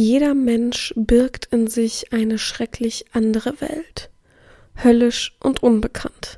[0.00, 4.10] Jeder Mensch birgt in sich eine schrecklich andere Welt,
[4.84, 6.36] höllisch und unbekannt.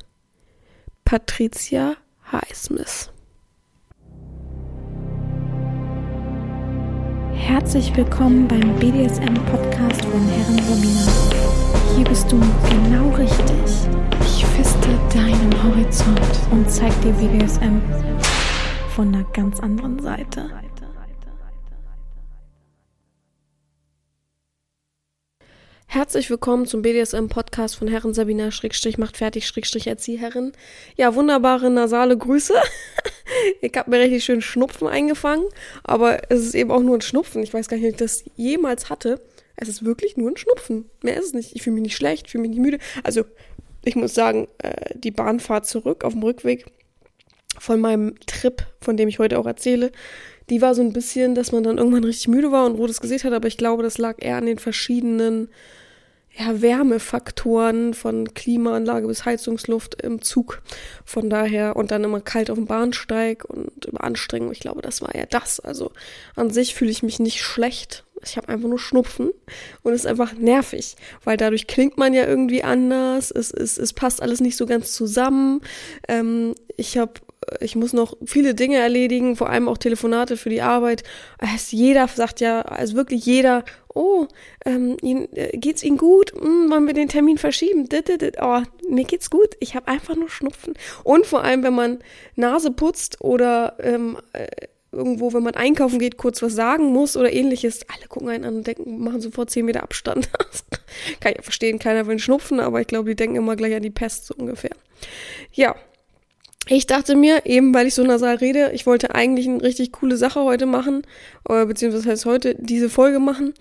[1.04, 1.96] Patricia
[2.33, 3.12] Highsmith
[7.35, 11.13] Herzlich willkommen beim BDSM-Podcast von Herren Romina.
[11.97, 12.40] Hier bist du
[12.71, 13.90] genau richtig.
[14.22, 17.83] Ich feste deinen Horizont und zeig dir BDSM
[18.97, 20.48] von einer ganz anderen Seite.
[25.93, 30.53] Herzlich willkommen zum BDSM-Podcast von Herren Sabina Schrägstrich macht fertig Schrägstrich Erzieherin.
[30.97, 32.55] Ja, wunderbare nasale Grüße.
[33.61, 35.47] ich habe mir richtig schön Schnupfen eingefangen,
[35.83, 37.43] aber es ist eben auch nur ein Schnupfen.
[37.43, 39.21] Ich weiß gar nicht, ob ich das jemals hatte.
[39.57, 40.89] Es ist wirklich nur ein Schnupfen.
[41.03, 41.57] Mehr ist es nicht.
[41.57, 42.79] Ich fühle mich nicht schlecht, fühle mich nicht müde.
[43.03, 43.25] Also,
[43.84, 46.67] ich muss sagen, äh, die Bahnfahrt zurück auf dem Rückweg
[47.59, 49.91] von meinem Trip, von dem ich heute auch erzähle,
[50.51, 53.25] die war so ein bisschen, dass man dann irgendwann richtig müde war und rotes Gesicht
[53.25, 55.48] hat, aber ich glaube, das lag eher an den verschiedenen
[56.41, 60.62] ja, Wärmefaktoren von Klimaanlage bis Heizungsluft im Zug.
[61.05, 64.51] Von daher und dann immer kalt auf dem Bahnsteig und immer Anstrengung.
[64.53, 65.61] Ich glaube, das war ja das.
[65.61, 65.92] Also
[66.37, 68.05] an sich fühle ich mich nicht schlecht.
[68.23, 69.31] Ich habe einfach nur Schnupfen
[69.83, 73.31] und ist einfach nervig, weil dadurch klingt man ja irgendwie anders.
[73.31, 75.62] Es, es, es passt alles nicht so ganz zusammen.
[76.09, 77.14] Ähm, ich habe
[77.60, 81.02] ich muss noch viele Dinge erledigen, vor allem auch Telefonate für die Arbeit.
[81.55, 84.27] Es, jeder sagt ja, also wirklich jeder, oh,
[84.64, 86.33] ähm, äh, geht's Ihnen gut?
[86.33, 87.88] Hm, wollen wir den Termin verschieben?
[88.41, 89.56] Oh, mir geht's gut.
[89.58, 90.74] Ich habe einfach nur Schnupfen.
[91.02, 91.98] Und vor allem, wenn man
[92.36, 94.46] Nase putzt oder ähm, äh,
[94.92, 98.56] irgendwo, wenn man einkaufen geht, kurz was sagen muss oder ähnliches, alle gucken einen an
[98.56, 100.30] und denken, machen sofort 10 Meter Abstand.
[101.20, 103.83] Kann ich ja verstehen, keiner will Schnupfen, aber ich glaube, die denken immer gleich an
[103.83, 104.72] die Pest so ungefähr.
[105.52, 105.77] Ja,
[106.77, 110.17] ich dachte mir, eben weil ich so nasal rede, ich wollte eigentlich eine richtig coole
[110.17, 111.03] Sache heute machen,
[111.49, 113.55] oder beziehungsweise heißt heute diese Folge machen.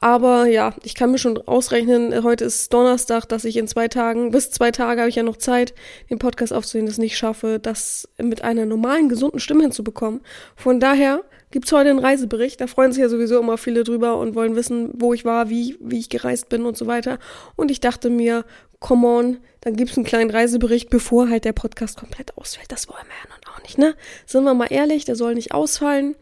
[0.00, 4.30] Aber ja, ich kann mir schon ausrechnen, heute ist Donnerstag, dass ich in zwei Tagen,
[4.30, 5.74] bis zwei Tage habe ich ja noch Zeit,
[6.08, 10.20] den Podcast aufzunehmen, das nicht schaffe, das mit einer normalen, gesunden Stimme hinzubekommen.
[10.56, 12.60] Von daher gibt's heute einen Reisebericht.
[12.60, 15.76] Da freuen sich ja sowieso immer viele drüber und wollen wissen, wo ich war, wie,
[15.80, 17.18] wie ich gereist bin und so weiter.
[17.56, 18.44] Und ich dachte mir,
[18.84, 22.70] come on, dann gibt's einen kleinen Reisebericht, bevor halt der Podcast komplett ausfällt.
[22.70, 23.94] Das wollen wir ja nun auch nicht, ne?
[24.26, 26.16] Sind wir mal ehrlich, der soll nicht ausfallen.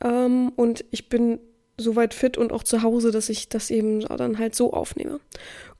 [0.00, 1.40] Ähm, und ich bin
[1.76, 5.18] soweit fit und auch zu Hause, dass ich das eben dann halt so aufnehme.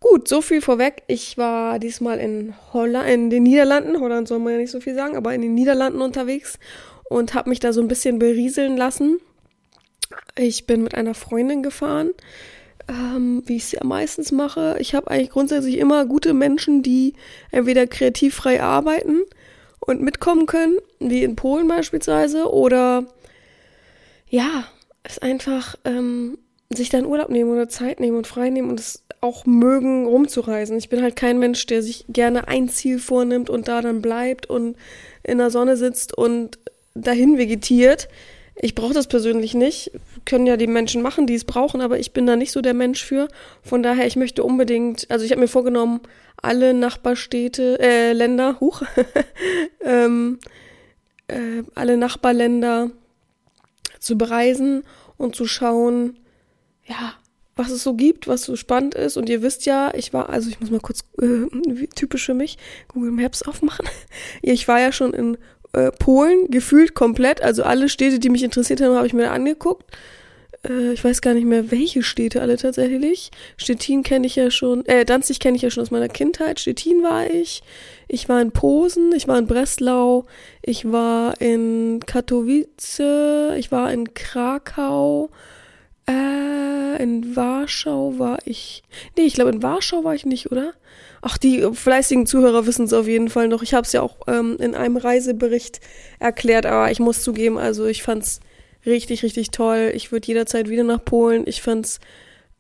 [0.00, 1.05] Gut, so viel vorweg.
[1.06, 4.97] Ich war diesmal in Holland, in den Niederlanden, Holland soll man ja nicht so viel
[4.97, 6.59] sagen, aber in den Niederlanden unterwegs
[7.09, 9.21] und habe mich da so ein bisschen berieseln lassen.
[10.37, 12.11] Ich bin mit einer Freundin gefahren
[12.89, 14.77] ähm, wie ich es ja meistens mache.
[14.81, 17.15] Ich habe eigentlich grundsätzlich immer gute Menschen, die
[17.50, 19.22] entweder kreativ frei arbeiten
[19.81, 23.05] und mitkommen können, wie in Polen beispielsweise, oder
[24.28, 24.65] ja,
[25.03, 26.39] es einfach ähm,
[26.73, 30.77] sich dann Urlaub nehmen oder Zeit nehmen und frei nehmen und es auch mögen, rumzureisen.
[30.77, 34.47] Ich bin halt kein Mensch, der sich gerne ein Ziel vornimmt und da dann bleibt
[34.47, 34.77] und
[35.23, 36.59] in der Sonne sitzt und
[36.94, 38.09] dahin vegetiert.
[38.56, 39.93] Ich brauche das persönlich nicht.
[40.25, 42.75] Können ja die Menschen machen, die es brauchen, aber ich bin da nicht so der
[42.75, 43.29] Mensch für.
[43.62, 46.01] Von daher, ich möchte unbedingt, also ich habe mir vorgenommen,
[46.37, 48.83] alle Nachbarstädte, äh, Länder, huch,
[49.81, 50.39] ähm,
[51.29, 52.91] äh, alle Nachbarländer
[53.99, 54.85] zu bereisen
[55.17, 56.19] und zu schauen,
[56.87, 57.15] ja,
[57.56, 59.17] was es so gibt, was so spannend ist.
[59.17, 62.59] Und ihr wisst ja, ich war, also ich muss mal kurz äh, typisch für mich
[62.89, 63.87] Google Maps aufmachen.
[64.43, 65.39] Ich war ja schon in
[65.75, 67.43] äh, Polen, gefühlt komplett.
[67.43, 69.85] Also alle Städte, die mich interessiert haben, habe ich mir angeguckt.
[70.69, 73.31] Äh, ich weiß gar nicht mehr, welche Städte alle tatsächlich.
[73.57, 76.61] Stettin kenne ich ja schon, äh, Danzig kenne ich ja schon aus meiner Kindheit.
[76.61, 77.62] Stettin war ich.
[78.09, 80.27] Ich war in Posen, ich war in Breslau,
[80.62, 83.01] ich war in Katowice,
[83.56, 85.31] ich war in Krakau,
[86.06, 88.83] äh, in Warschau war ich.
[89.17, 90.75] Nee, ich glaube, in Warschau war ich nicht, oder?
[91.27, 93.62] Ach, die fleißigen Zuhörer wissen es auf jeden Fall noch.
[93.62, 95.81] Ich habe es ja auch ähm, in einem Reisebericht
[96.19, 98.41] erklärt, aber ich muss zugeben, also ich fand's
[98.85, 99.91] richtig, richtig toll.
[99.95, 101.45] Ich würde jederzeit wieder nach Polen.
[101.47, 101.99] Ich fand's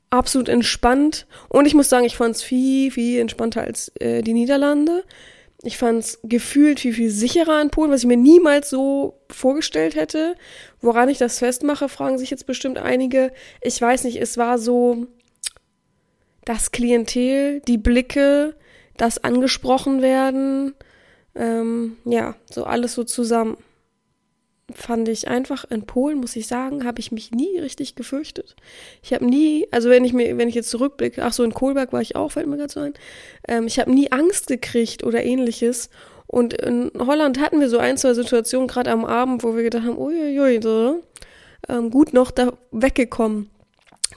[0.08, 5.04] absolut entspannt und ich muss sagen, ich fand's viel, viel entspannter als äh, die Niederlande.
[5.62, 10.36] Ich fand's gefühlt viel, viel sicherer in Polen, was ich mir niemals so vorgestellt hätte.
[10.80, 13.30] Woran ich das festmache, fragen sich jetzt bestimmt einige.
[13.60, 15.06] Ich weiß nicht, es war so,
[16.44, 18.54] das Klientel, die Blicke,
[18.96, 20.74] das angesprochen werden,
[21.34, 23.56] ähm, ja, so alles so zusammen.
[24.72, 28.56] Fand ich einfach in Polen, muss ich sagen, habe ich mich nie richtig gefürchtet.
[29.02, 31.92] Ich habe nie, also wenn ich mir, wenn ich jetzt zurückblicke, ach so, in Kohlberg
[31.92, 32.94] war ich auch, fällt mir gerade so ein,
[33.46, 35.90] ähm, ich habe nie Angst gekriegt oder ähnliches.
[36.26, 39.84] Und in Holland hatten wir so ein, zwei Situationen, gerade am Abend, wo wir gedacht
[39.84, 41.02] haben, uiuiui, so,
[41.68, 43.50] ähm, gut noch da weggekommen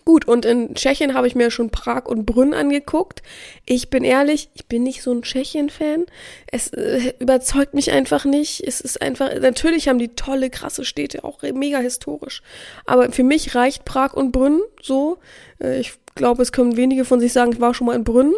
[0.06, 3.22] Gut, und in Tschechien habe ich mir schon Prag und Brünn angeguckt.
[3.66, 6.06] Ich bin ehrlich, ich bin nicht so ein Tschechien-Fan.
[6.50, 8.64] Es äh, überzeugt mich einfach nicht.
[8.66, 12.42] Es ist einfach, natürlich haben die tolle, krasse Städte, auch mega historisch.
[12.86, 15.18] Aber für mich reicht Prag und Brünn so.
[15.62, 18.34] Äh, ich glaube, es können wenige von sich sagen, ich war schon mal in Brünn.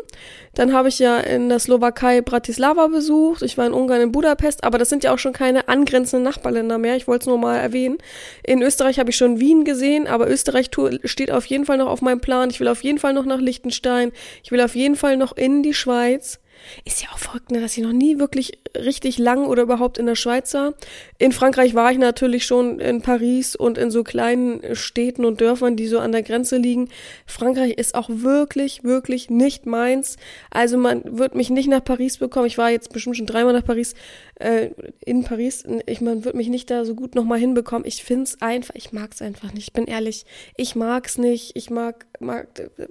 [0.53, 3.41] Dann habe ich ja in der Slowakei Bratislava besucht.
[3.41, 6.77] Ich war in Ungarn in Budapest, aber das sind ja auch schon keine angrenzenden Nachbarländer
[6.77, 6.95] mehr.
[6.95, 7.97] Ich wollte es nur mal erwähnen.
[8.43, 10.69] In Österreich habe ich schon Wien gesehen, aber Österreich
[11.03, 12.49] steht auf jeden Fall noch auf meinem Plan.
[12.49, 14.11] Ich will auf jeden Fall noch nach Liechtenstein.
[14.43, 16.39] Ich will auf jeden Fall noch in die Schweiz.
[16.85, 20.06] Ist ja auch verrückt, ne, dass ich noch nie wirklich richtig lang oder überhaupt in
[20.06, 20.73] der Schweiz war.
[21.17, 25.75] In Frankreich war ich natürlich schon in Paris und in so kleinen Städten und Dörfern,
[25.75, 26.89] die so an der Grenze liegen.
[27.25, 30.17] Frankreich ist auch wirklich, wirklich nicht meins.
[30.51, 32.47] Also man wird mich nicht nach Paris bekommen.
[32.47, 33.95] Ich war jetzt bestimmt schon dreimal nach Paris,
[34.35, 34.69] äh,
[35.06, 35.63] in Paris.
[35.85, 37.88] Ich, man wird mich nicht da so gut nochmal hinbekommen.
[37.88, 39.67] Ich find's einfach, ich mag's einfach nicht.
[39.67, 40.25] Ich bin ehrlich,
[40.56, 41.56] ich mag's nicht.
[41.56, 42.88] Ich mag, mag, äh,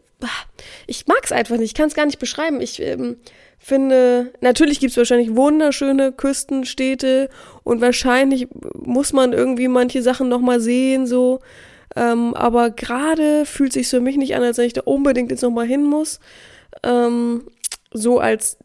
[0.86, 1.70] ich mag's einfach nicht.
[1.70, 2.60] Ich kann's gar nicht beschreiben.
[2.60, 3.16] Ich, ähm,
[3.58, 7.28] finde, natürlich gibt's wahrscheinlich wunderschöne Küstenstädte
[7.64, 11.40] und wahrscheinlich muss man irgendwie manche Sachen nochmal sehen, so.
[11.96, 15.42] Ähm, aber gerade fühlt sich für mich nicht an, als wenn ich da unbedingt jetzt
[15.42, 16.20] nochmal hin muss.
[16.84, 17.44] Ähm,
[17.92, 18.58] so als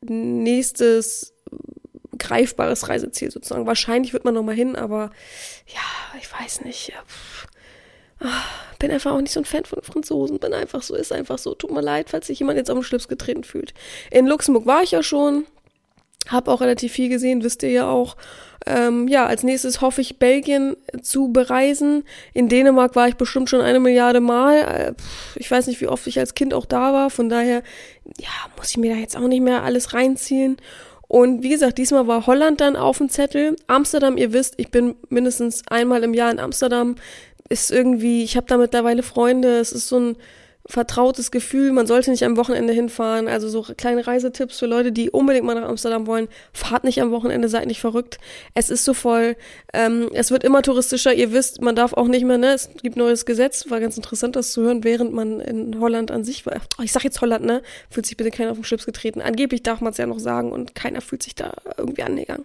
[0.00, 1.34] nächstes
[2.18, 3.66] greifbares Reiseziel sozusagen.
[3.66, 5.10] Wahrscheinlich wird man nochmal hin, aber
[5.66, 6.88] ja, ich weiß nicht.
[6.88, 6.96] Ja,
[8.78, 10.38] bin einfach auch nicht so ein Fan von Franzosen.
[10.38, 11.54] Bin einfach so, ist einfach so.
[11.54, 13.74] Tut mir leid, falls sich jemand jetzt auf den Schlips getreten fühlt.
[14.10, 15.46] In Luxemburg war ich ja schon.
[16.28, 18.16] Hab auch relativ viel gesehen, wisst ihr ja auch.
[18.66, 22.04] Ähm, ja, als nächstes hoffe ich, Belgien zu bereisen.
[22.34, 24.56] In Dänemark war ich bestimmt schon eine Milliarde Mal.
[24.58, 24.94] Äh,
[25.36, 27.08] ich weiß nicht, wie oft ich als Kind auch da war.
[27.08, 27.62] Von daher,
[28.18, 30.58] ja, muss ich mir da jetzt auch nicht mehr alles reinziehen.
[31.08, 33.56] Und wie gesagt, diesmal war Holland dann auf dem Zettel.
[33.66, 36.96] Amsterdam, ihr wisst, ich bin mindestens einmal im Jahr in Amsterdam
[37.48, 40.16] ist irgendwie, ich habe da mittlerweile Freunde, es ist so ein
[40.68, 43.26] vertrautes Gefühl, man sollte nicht am Wochenende hinfahren.
[43.26, 46.28] Also so kleine Reisetipps für Leute, die unbedingt mal nach Amsterdam wollen.
[46.52, 48.18] Fahrt nicht am Wochenende, seid nicht verrückt.
[48.54, 49.36] Es ist so voll.
[49.72, 51.14] Ähm, es wird immer touristischer.
[51.14, 52.52] Ihr wisst, man darf auch nicht mehr, ne?
[52.52, 53.70] Es gibt neues Gesetz.
[53.70, 56.60] War ganz interessant, das zu hören, während man in Holland an sich war.
[56.78, 57.62] Oh, ich sag jetzt Holland, ne?
[57.88, 59.22] Fühlt sich bitte keiner auf den Schlips getreten.
[59.22, 62.44] Angeblich darf man es ja noch sagen und keiner fühlt sich da irgendwie angegangen.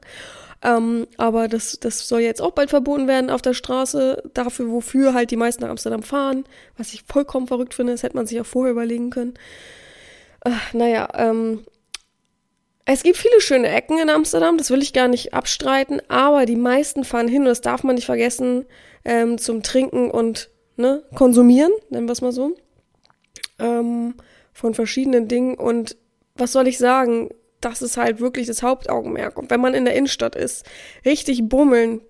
[0.63, 4.23] Ähm, aber das, das soll jetzt auch bald verboten werden auf der Straße.
[4.33, 6.45] Dafür, wofür halt die meisten nach Amsterdam fahren.
[6.77, 9.33] Was ich vollkommen verrückt finde, das hätte man sich auch vorher überlegen können.
[10.45, 11.65] Äh, naja, ähm,
[12.85, 16.57] es gibt viele schöne Ecken in Amsterdam, das will ich gar nicht abstreiten, aber die
[16.57, 18.65] meisten fahren hin, und das darf man nicht vergessen,
[19.05, 22.55] ähm, zum Trinken und ne, konsumieren, nennen wir es mal so,
[23.59, 24.15] ähm,
[24.51, 25.55] von verschiedenen Dingen.
[25.55, 25.95] Und
[26.35, 27.29] was soll ich sagen?
[27.65, 29.37] Das ist halt wirklich das Hauptaugenmerk.
[29.37, 30.65] Und wenn man in der Innenstadt ist,
[31.05, 32.01] richtig bummeln,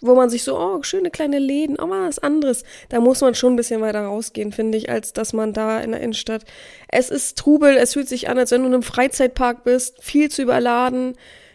[0.00, 3.54] wo man sich so, oh, schöne kleine Läden, oh, was anderes, da muss man schon
[3.54, 6.44] ein bisschen weiter rausgehen, finde ich, als dass man da in der Innenstadt.
[6.88, 10.30] Es ist Trubel, es fühlt sich an, als wenn du in einem Freizeitpark bist, viel
[10.30, 11.14] zu überladen.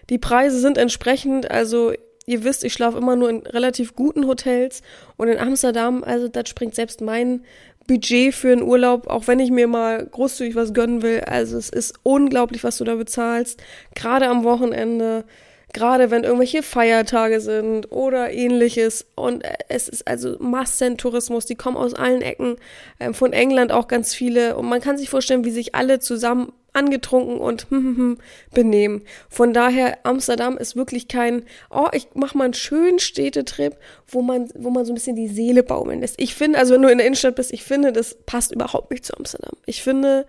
[0.10, 1.94] Die Preise sind entsprechend, also
[2.26, 4.82] ihr wisst, ich schlafe immer nur in relativ guten Hotels
[5.18, 7.44] und in Amsterdam, also das springt selbst mein
[7.92, 11.20] Budget für einen Urlaub, auch wenn ich mir mal großzügig was gönnen will.
[11.28, 13.62] Also es ist unglaublich, was du da bezahlst.
[13.96, 15.26] Gerade am Wochenende,
[15.74, 19.06] gerade wenn irgendwelche Feiertage sind oder ähnliches.
[19.16, 22.58] Und es ist also Massentourismus, die kommen aus allen Ecken,
[23.00, 24.58] ähm, von England auch ganz viele.
[24.58, 28.18] Und man kann sich vorstellen, wie sich alle zusammen angetrunken und hm, hm, hm,
[28.54, 29.02] benehmen.
[29.30, 33.76] Von daher, Amsterdam ist wirklich kein, oh, ich mach mal einen schönen Städtetrip,
[34.08, 36.20] wo man, wo man so ein bisschen die Seele baumeln lässt.
[36.20, 39.06] Ich finde, also wenn du in der Innenstadt bist, ich finde, das passt überhaupt nicht
[39.06, 39.52] zu Amsterdam.
[39.66, 40.26] Ich finde,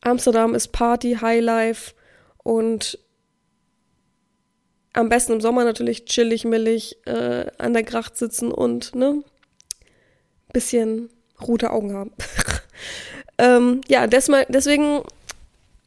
[0.00, 1.92] Amsterdam ist Party, Highlife
[2.42, 2.98] und
[4.94, 9.22] am besten im Sommer natürlich chillig, millig, äh, an der Gracht sitzen und, ne,
[10.52, 11.10] bisschen
[11.46, 12.12] rote Augen haben.
[13.38, 15.02] Ähm, ja, desmal, deswegen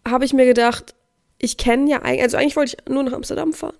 [0.07, 0.95] habe ich mir gedacht,
[1.39, 3.75] ich kenne ja eigentlich, also eigentlich wollte ich nur nach Amsterdam fahren.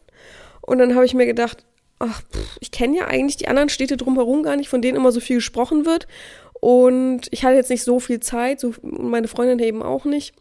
[0.62, 1.66] Und dann habe ich mir gedacht,
[2.00, 5.12] ach, pff, ich kenne ja eigentlich die anderen Städte drumherum gar nicht, von denen immer
[5.12, 6.08] so viel gesprochen wird.
[6.60, 10.34] Und ich hatte jetzt nicht so viel Zeit, so meine Freundin eben auch nicht.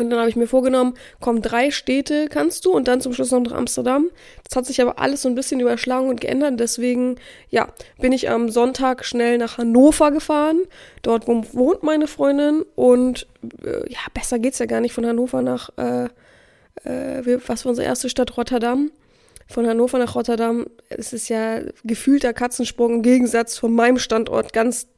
[0.00, 3.30] Und dann habe ich mir vorgenommen, komm, drei Städte kannst du und dann zum Schluss
[3.30, 4.10] noch nach Amsterdam.
[4.48, 6.60] Das hat sich aber alles so ein bisschen überschlagen und geändert.
[6.60, 7.16] Deswegen,
[7.50, 7.68] ja,
[8.00, 10.62] bin ich am Sonntag schnell nach Hannover gefahren.
[11.02, 13.26] Dort wohnt meine Freundin und
[13.64, 16.04] äh, ja, besser geht's ja gar nicht von Hannover nach, äh,
[16.84, 18.36] äh, was war unsere erste Stadt?
[18.36, 18.90] Rotterdam.
[19.50, 24.88] Von Hannover nach Rotterdam, es ist ja gefühlter Katzensprung im Gegensatz von meinem Standort ganz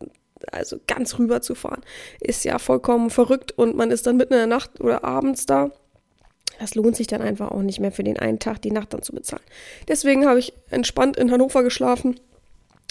[0.51, 1.83] also ganz rüber zu fahren,
[2.21, 5.71] ist ja vollkommen verrückt und man ist dann mitten in der Nacht oder abends da.
[6.59, 9.03] Das lohnt sich dann einfach auch nicht mehr für den einen Tag die Nacht dann
[9.03, 9.43] zu bezahlen.
[9.89, 12.21] Deswegen habe ich entspannt in Hannover geschlafen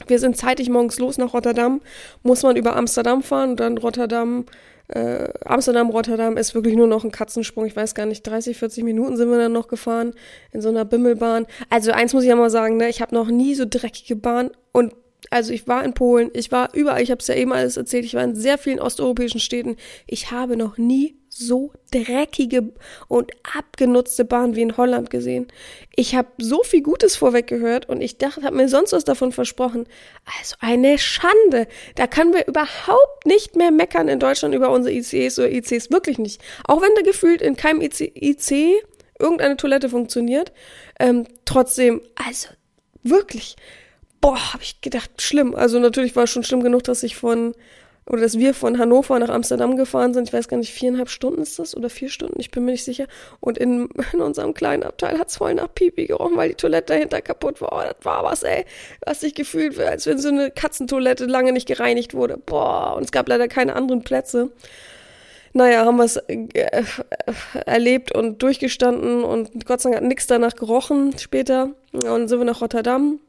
[0.07, 1.81] Wir sind zeitig morgens los nach Rotterdam,
[2.23, 4.45] muss man über Amsterdam fahren und dann Rotterdam,
[4.87, 7.65] äh, Amsterdam, Rotterdam ist wirklich nur noch ein Katzensprung.
[7.65, 10.13] Ich weiß gar nicht, 30, 40 Minuten sind wir dann noch gefahren
[10.51, 11.45] in so einer Bimmelbahn.
[11.69, 14.51] Also eins muss ich ja mal sagen, ne, ich habe noch nie so dreckige Bahn
[14.71, 14.93] und
[15.29, 18.05] also ich war in Polen, ich war überall, ich habe es ja eben alles erzählt,
[18.05, 19.77] ich war in sehr vielen osteuropäischen Städten.
[20.07, 22.73] Ich habe noch nie so dreckige
[23.07, 25.47] und abgenutzte Bahn wie in Holland gesehen.
[25.95, 29.31] Ich habe so viel Gutes vorweg gehört und ich dachte, habe mir sonst was davon
[29.31, 29.85] versprochen.
[30.39, 31.67] Also eine Schande.
[31.95, 35.91] Da können wir überhaupt nicht mehr meckern in Deutschland über unsere ICs oder ICs.
[35.91, 36.41] Wirklich nicht.
[36.65, 38.83] Auch wenn da gefühlt in keinem IC, IC
[39.19, 40.51] irgendeine Toilette funktioniert.
[40.99, 42.49] Ähm, trotzdem, also
[43.03, 43.55] wirklich
[44.21, 45.55] boah, habe ich gedacht, schlimm.
[45.55, 47.55] Also natürlich war es schon schlimm genug, dass ich von,
[48.05, 50.27] oder dass wir von Hannover nach Amsterdam gefahren sind.
[50.27, 52.83] Ich weiß gar nicht, viereinhalb Stunden ist das oder vier Stunden, ich bin mir nicht
[52.83, 53.05] sicher.
[53.39, 56.93] Und in, in unserem kleinen Abteil hat es voll nach Pipi gerochen, weil die Toilette
[56.93, 57.71] dahinter kaputt war.
[57.73, 58.65] Oh, das war was, ey.
[59.05, 62.37] Was sich gefühlt, als wenn so eine Katzentoilette lange nicht gereinigt wurde.
[62.37, 64.51] Boah, und es gab leider keine anderen Plätze.
[65.51, 66.83] Naja, haben wir es äh,
[67.65, 71.71] erlebt und durchgestanden und Gott sei Dank hat nichts danach gerochen später.
[71.91, 73.19] Und sind wir nach Rotterdam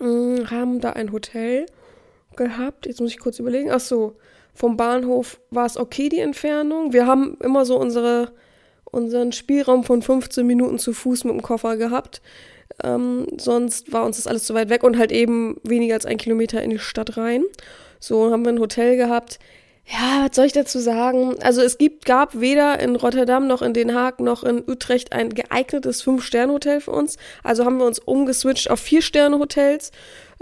[0.00, 1.66] Mm, haben da ein Hotel
[2.36, 2.86] gehabt.
[2.86, 3.70] Jetzt muss ich kurz überlegen.
[3.70, 4.16] Ach so,
[4.54, 6.92] vom Bahnhof war es okay, die Entfernung.
[6.92, 8.32] Wir haben immer so unsere,
[8.84, 12.22] unseren Spielraum von 15 Minuten zu Fuß mit dem Koffer gehabt.
[12.82, 16.16] Ähm, sonst war uns das alles zu weit weg und halt eben weniger als ein
[16.16, 17.44] Kilometer in die Stadt rein.
[18.00, 19.38] So haben wir ein Hotel gehabt.
[19.90, 21.36] Ja, was soll ich dazu sagen?
[21.42, 25.30] Also es gibt, gab weder in Rotterdam noch in Den Haag noch in Utrecht ein
[25.30, 27.16] geeignetes Fünf-Sterne-Hotel für uns.
[27.42, 29.92] Also haben wir uns umgeswitcht auf Vier-Sterne-Hotels,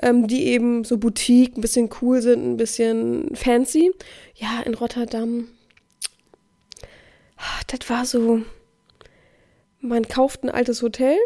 [0.03, 3.93] ähm, die eben so Boutique, ein bisschen cool sind, ein bisschen fancy.
[4.35, 5.47] Ja, in Rotterdam,
[7.69, 8.41] das war so,
[9.79, 11.17] man kauft ein altes Hotel.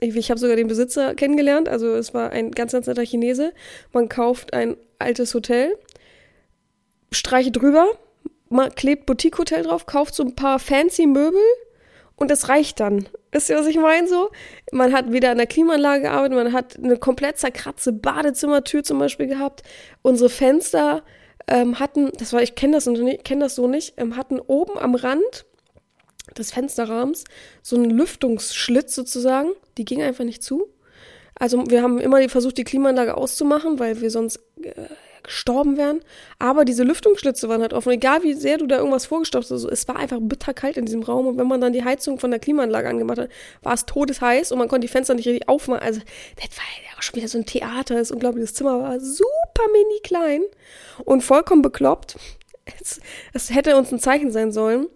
[0.00, 3.52] Ich, ich habe sogar den Besitzer kennengelernt, also es war ein ganz, ganz netter Chinese.
[3.92, 5.76] Man kauft ein altes Hotel
[7.14, 7.86] streiche drüber,
[8.76, 11.40] klebt Boutique Hotel drauf, kauft so ein paar fancy Möbel
[12.16, 13.08] und das reicht dann.
[13.32, 14.30] Wisst ihr, was ich meine so?
[14.70, 19.26] Man hat wieder an der Klimaanlage gearbeitet, man hat eine komplett zerkratzte Badezimmertür zum Beispiel
[19.26, 19.62] gehabt.
[20.02, 21.02] Unsere Fenster
[21.48, 22.88] ähm, hatten, das war, ich kenne das,
[23.24, 25.46] kenn das so nicht, ähm, hatten oben am Rand
[26.38, 27.24] des Fensterrahmens
[27.62, 29.50] so einen Lüftungsschlitz sozusagen.
[29.76, 30.68] Die ging einfach nicht zu.
[31.36, 34.72] Also wir haben immer versucht, die Klimaanlage auszumachen, weil wir sonst äh,
[35.24, 36.00] gestorben wären.
[36.38, 37.92] Aber diese Lüftungsschlitze waren halt offen.
[37.92, 41.26] Egal wie sehr du da irgendwas vorgestopft hast, es war einfach bitterkalt in diesem Raum.
[41.26, 43.28] Und wenn man dann die Heizung von der Klimaanlage angemacht hat,
[43.62, 45.82] war es todesheiß und man konnte die Fenster nicht richtig aufmachen.
[45.82, 46.00] Also,
[46.36, 47.96] das war ja schon wieder so ein Theater.
[47.96, 50.42] Das unglaubliche Zimmer war super mini klein
[51.04, 52.16] und vollkommen bekloppt.
[52.80, 53.00] Es,
[53.32, 54.86] es hätte uns ein Zeichen sein sollen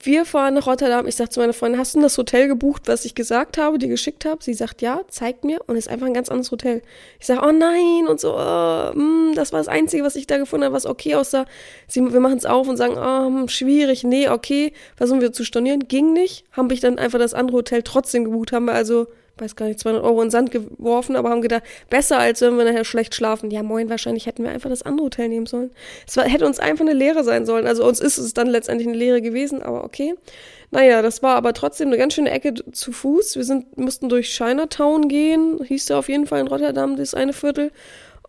[0.00, 1.06] wir fahren nach Rotterdam.
[1.06, 3.88] Ich sage zu meiner Freundin, hast du das Hotel gebucht, was ich gesagt habe, dir
[3.88, 4.42] geschickt habe?
[4.42, 6.82] Sie sagt ja, zeigt mir und ist einfach ein ganz anderes Hotel.
[7.18, 10.38] Ich sage, oh nein und so, oh, mh, das war das Einzige, was ich da
[10.38, 11.46] gefunden habe, was okay aussah.
[11.88, 15.88] Sie, wir machen es auf und sagen, oh, schwierig, nee, okay, versuchen wir zu stornieren.
[15.88, 19.08] Ging nicht, haben ich dann einfach das andere Hotel trotzdem gebucht, haben wir also
[19.40, 22.56] weiß gar nicht, 200 Euro in den Sand geworfen, aber haben gedacht, besser als wenn
[22.56, 23.50] wir nachher schlecht schlafen.
[23.50, 25.70] Ja, moin, wahrscheinlich hätten wir einfach das andere Hotel nehmen sollen.
[26.06, 27.66] Es war, hätte uns einfach eine Lehre sein sollen.
[27.66, 30.14] Also uns ist es dann letztendlich eine Lehre gewesen, aber okay.
[30.70, 33.36] Naja, das war aber trotzdem eine ganz schöne Ecke zu Fuß.
[33.36, 37.32] Wir sind, mussten durch Chinatown gehen, hieß der auf jeden Fall in Rotterdam, das eine
[37.32, 37.72] Viertel.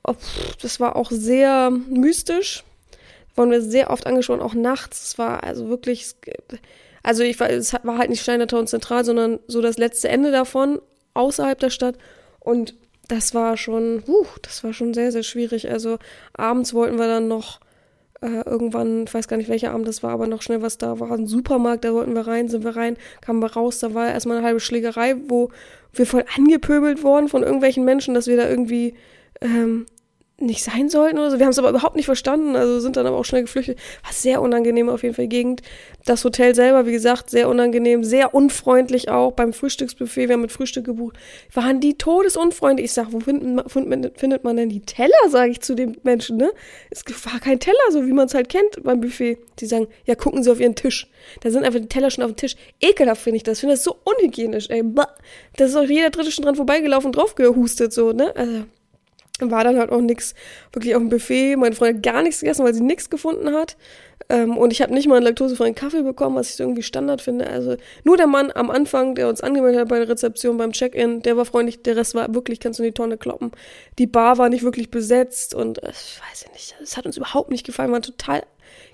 [0.07, 0.15] Oh,
[0.61, 2.63] das war auch sehr mystisch.
[3.35, 5.03] Wurden wir sehr oft angeschaut, auch nachts.
[5.03, 6.15] Es war also wirklich,
[7.03, 10.79] also ich war, es war halt nicht Chinatown zentral, sondern so das letzte Ende davon
[11.19, 11.97] außerhalb der Stadt.
[12.39, 12.73] Und
[13.07, 15.69] das war schon, uh, das war schon sehr, sehr schwierig.
[15.69, 15.97] Also
[16.33, 17.59] abends wollten wir dann noch
[18.21, 20.99] äh, irgendwann, ich weiß gar nicht, welcher Abend das war, aber noch schnell was da
[20.99, 21.11] war.
[21.11, 24.37] Ein Supermarkt, da wollten wir rein, sind wir rein, kamen wir raus, da war erstmal
[24.37, 25.49] eine halbe Schlägerei, wo
[25.93, 28.95] wir voll angepöbelt wurden von irgendwelchen Menschen, dass wir da irgendwie
[29.41, 29.85] ähm,
[30.41, 31.39] nicht sein sollten oder so.
[31.39, 33.77] Wir haben es aber überhaupt nicht verstanden, also sind dann aber auch schnell geflüchtet.
[34.03, 35.61] War sehr unangenehm auf jeden Fall die Gegend.
[36.05, 40.27] Das Hotel selber, wie gesagt, sehr unangenehm, sehr unfreundlich auch beim Frühstücksbuffet.
[40.27, 41.17] Wir haben mit Frühstück gebucht.
[41.53, 42.85] Waren die todesunfreundlich.
[42.85, 46.37] Ich sag, wo findet man, findet man denn die Teller, sage ich zu den Menschen,
[46.37, 46.51] ne?
[46.89, 49.37] Es war kein Teller, so wie man es halt kennt beim Buffet.
[49.59, 51.07] Die sagen, ja, gucken Sie auf Ihren Tisch.
[51.41, 52.55] Da sind einfach die Teller schon auf dem Tisch.
[52.79, 53.57] Ekelhaft finde ich das.
[53.57, 54.83] Ich finde das so unhygienisch, ey.
[55.57, 58.35] Da ist auch jeder Dritte schon dran vorbeigelaufen und drauf gehustet, so, ne?
[58.35, 58.63] Also,
[59.39, 60.35] war dann halt auch nichts
[60.73, 61.55] wirklich auf dem Buffet.
[61.55, 63.77] Meine Freundin hat gar nichts gegessen, weil sie nichts gefunden hat.
[64.27, 67.21] Ähm, und ich habe nicht mal einen laktosefreien Kaffee bekommen, was ich so irgendwie Standard
[67.21, 67.47] finde.
[67.47, 71.21] Also nur der Mann am Anfang, der uns angemeldet hat bei der Rezeption beim Check-in,
[71.21, 71.81] der war freundlich.
[71.81, 73.51] Der Rest war wirklich, kannst du in die Tonne kloppen.
[73.97, 77.17] Die Bar war nicht wirklich besetzt und äh, ich weiß ja nicht, es hat uns
[77.17, 77.89] überhaupt nicht gefallen.
[77.89, 78.43] Wir waren total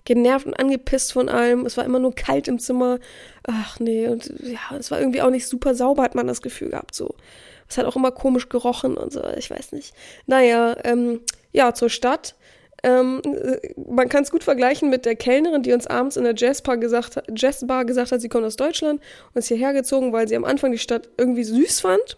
[0.05, 1.65] genervt und angepisst von allem.
[1.65, 2.99] Es war immer nur kalt im Zimmer.
[3.43, 6.69] Ach nee, und ja, es war irgendwie auch nicht super sauber, hat man das Gefühl
[6.69, 7.15] gehabt so.
[7.67, 9.93] Es hat auch immer komisch gerochen und so, ich weiß nicht.
[10.27, 12.35] Naja, ähm, ja, zur Stadt.
[12.83, 13.21] Ähm,
[13.89, 17.23] man kann es gut vergleichen mit der Kellnerin, die uns abends in der Jazzbar gesagt,
[17.35, 19.01] Jazzbar gesagt hat, sie kommt aus Deutschland
[19.33, 22.17] und ist hierher gezogen, weil sie am Anfang die Stadt irgendwie süß fand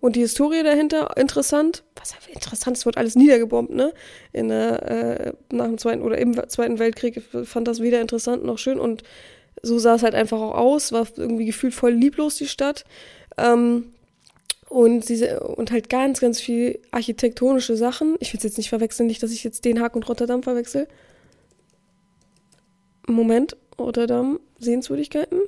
[0.00, 1.84] und die Historie dahinter interessant.
[1.96, 3.92] Was interessant, es wird alles niedergebombt, ne?
[4.32, 8.58] In der, äh, nach dem Zweiten oder im Zweiten Weltkrieg fand das weder interessant noch
[8.58, 9.02] schön und
[9.62, 12.84] so sah es halt einfach auch aus, war irgendwie gefühlt voll lieblos die Stadt.
[13.36, 13.92] Ähm,
[14.68, 18.16] und diese, und halt ganz, ganz viel architektonische Sachen.
[18.20, 20.86] Ich will es jetzt nicht verwechseln, nicht, dass ich jetzt Den Haag und Rotterdam verwechsel.
[23.06, 25.40] Moment, Rotterdam, Sehenswürdigkeiten.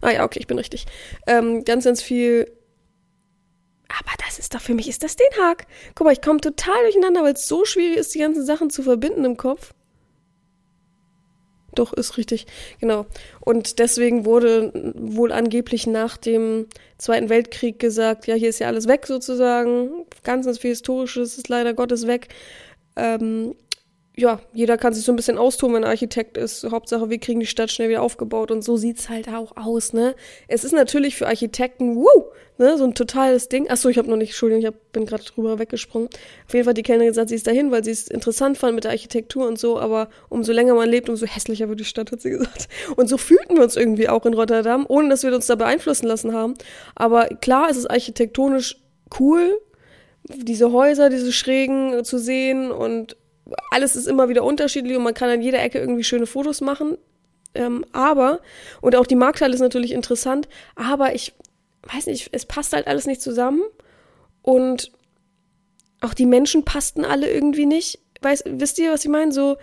[0.00, 0.86] Ah ja, okay, ich bin richtig.
[1.26, 2.50] Ähm, ganz, ganz viel.
[3.88, 5.66] Aber das ist doch für mich, ist das Den Haag?
[5.94, 8.82] Guck mal, ich komme total durcheinander, weil es so schwierig ist, die ganzen Sachen zu
[8.82, 9.74] verbinden im Kopf.
[11.74, 12.46] Doch, ist richtig,
[12.80, 13.06] genau.
[13.40, 16.66] Und deswegen wurde wohl angeblich nach dem
[16.98, 20.04] Zweiten Weltkrieg gesagt, ja, hier ist ja alles weg sozusagen.
[20.22, 22.28] Ganz, ganz viel Historisches ist leider Gottes weg.
[22.96, 23.54] Ähm,
[24.14, 26.70] ja, jeder kann sich so ein bisschen austoben, wenn er Architekt ist.
[26.70, 30.14] Hauptsache, wir kriegen die Stadt schnell wieder aufgebaut und so sieht's halt auch aus, ne?
[30.48, 32.24] Es ist natürlich für Architekten, wuh,
[32.58, 33.70] ne, so ein totales Ding.
[33.70, 36.08] Achso, ich habe noch nicht, Entschuldigung, ich hab, bin gerade drüber weggesprungen.
[36.46, 38.74] Auf jeden Fall hat die Kellnerin gesagt, sie ist dahin, weil sie es interessant fand
[38.74, 42.12] mit der Architektur und so, aber umso länger man lebt, umso hässlicher wird die Stadt,
[42.12, 42.68] hat sie gesagt.
[42.96, 46.06] Und so fühlten wir uns irgendwie auch in Rotterdam, ohne dass wir uns da beeinflussen
[46.06, 46.54] lassen haben.
[46.94, 48.76] Aber klar, es ist architektonisch
[49.18, 49.58] cool,
[50.28, 53.16] diese Häuser, diese Schrägen zu sehen und
[53.70, 56.98] alles ist immer wieder unterschiedlich und man kann an jeder Ecke irgendwie schöne Fotos machen.
[57.54, 58.40] Ähm, aber,
[58.80, 61.34] und auch die Markthalle ist natürlich interessant, aber ich
[61.82, 63.62] weiß nicht, es passt halt alles nicht zusammen
[64.42, 64.92] und
[66.00, 68.00] auch die Menschen passten alle irgendwie nicht.
[68.22, 69.32] Weiß, wisst ihr, was ich meine?
[69.32, 69.56] So,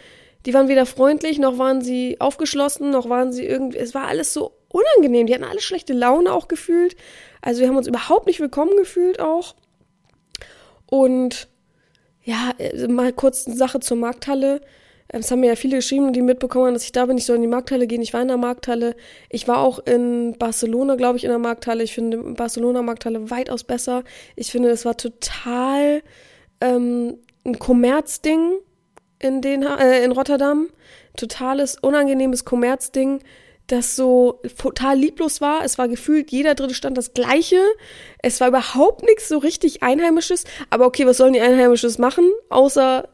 [0.46, 4.34] die waren weder freundlich, noch waren sie aufgeschlossen, noch waren sie irgendwie, es war alles
[4.34, 5.28] so unangenehm.
[5.28, 6.96] Die hatten alle schlechte Laune auch gefühlt.
[7.42, 9.56] Also wir haben uns überhaupt nicht willkommen gefühlt auch.
[10.86, 11.48] Und
[12.30, 14.62] ja, äh, mal kurz eine Sache zur Markthalle.
[15.12, 17.18] Ähm, es haben mir ja viele geschrieben, die mitbekommen dass ich da bin.
[17.18, 18.02] Ich soll in die Markthalle gehen.
[18.02, 18.96] Ich war in der Markthalle.
[19.30, 21.84] Ich war auch in Barcelona, glaube ich, in der Markthalle.
[21.84, 24.04] Ich finde Barcelona Markthalle weitaus besser.
[24.36, 26.04] Ich finde, es war total
[26.62, 28.60] ähm, ein Kommerzding
[29.18, 30.70] in, den, äh, in Rotterdam.
[31.18, 33.22] Totales, unangenehmes Kommerzding
[33.72, 35.64] das so total lieblos war.
[35.64, 37.62] Es war gefühlt jeder dritte Stand das gleiche.
[38.22, 40.44] Es war überhaupt nichts so richtig Einheimisches.
[40.70, 42.30] Aber okay, was sollen die Einheimisches machen?
[42.50, 43.08] Außer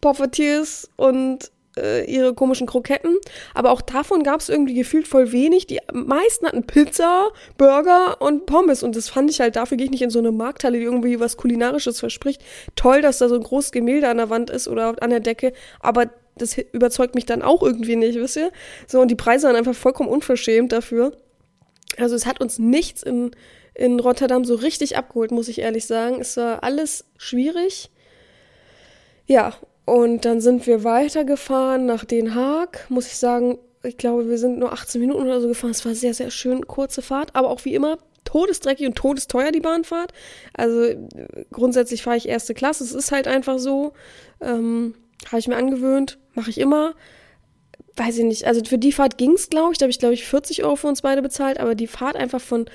[0.00, 3.16] Poffertiers und äh, ihre komischen Kroketten.
[3.54, 5.66] Aber auch davon gab es irgendwie gefühlt voll wenig.
[5.66, 8.82] Die meisten hatten Pizza, Burger und Pommes.
[8.82, 11.20] Und das fand ich halt, dafür gehe ich nicht in so eine Markthalle, die irgendwie
[11.20, 12.42] was Kulinarisches verspricht.
[12.76, 15.52] Toll, dass da so ein großes Gemälde an der Wand ist oder an der Decke.
[15.80, 16.06] Aber
[16.38, 18.50] das überzeugt mich dann auch irgendwie nicht, wisst ihr?
[18.86, 21.12] So, und die Preise waren einfach vollkommen unverschämt dafür.
[21.96, 23.32] Also es hat uns nichts in,
[23.74, 26.20] in Rotterdam so richtig abgeholt, muss ich ehrlich sagen.
[26.20, 27.90] Es war alles schwierig.
[29.26, 32.86] Ja, und dann sind wir weitergefahren nach Den Haag.
[32.88, 35.70] Muss ich sagen, ich glaube, wir sind nur 18 Minuten oder so gefahren.
[35.70, 39.60] Es war sehr, sehr schön, kurze Fahrt, aber auch wie immer todesdreckig und todesteuer die
[39.60, 40.12] Bahnfahrt.
[40.52, 40.94] Also
[41.50, 42.84] grundsätzlich fahre ich erste Klasse.
[42.84, 43.92] Es ist halt einfach so.
[44.40, 44.94] Ähm,
[45.26, 46.94] habe ich mir angewöhnt, mache ich immer.
[47.96, 48.46] Weiß ich nicht.
[48.46, 49.78] Also für die Fahrt ging es, glaube ich.
[49.78, 51.58] Da habe ich, glaube ich, 40 Euro für uns beide bezahlt.
[51.58, 52.66] Aber die Fahrt einfach von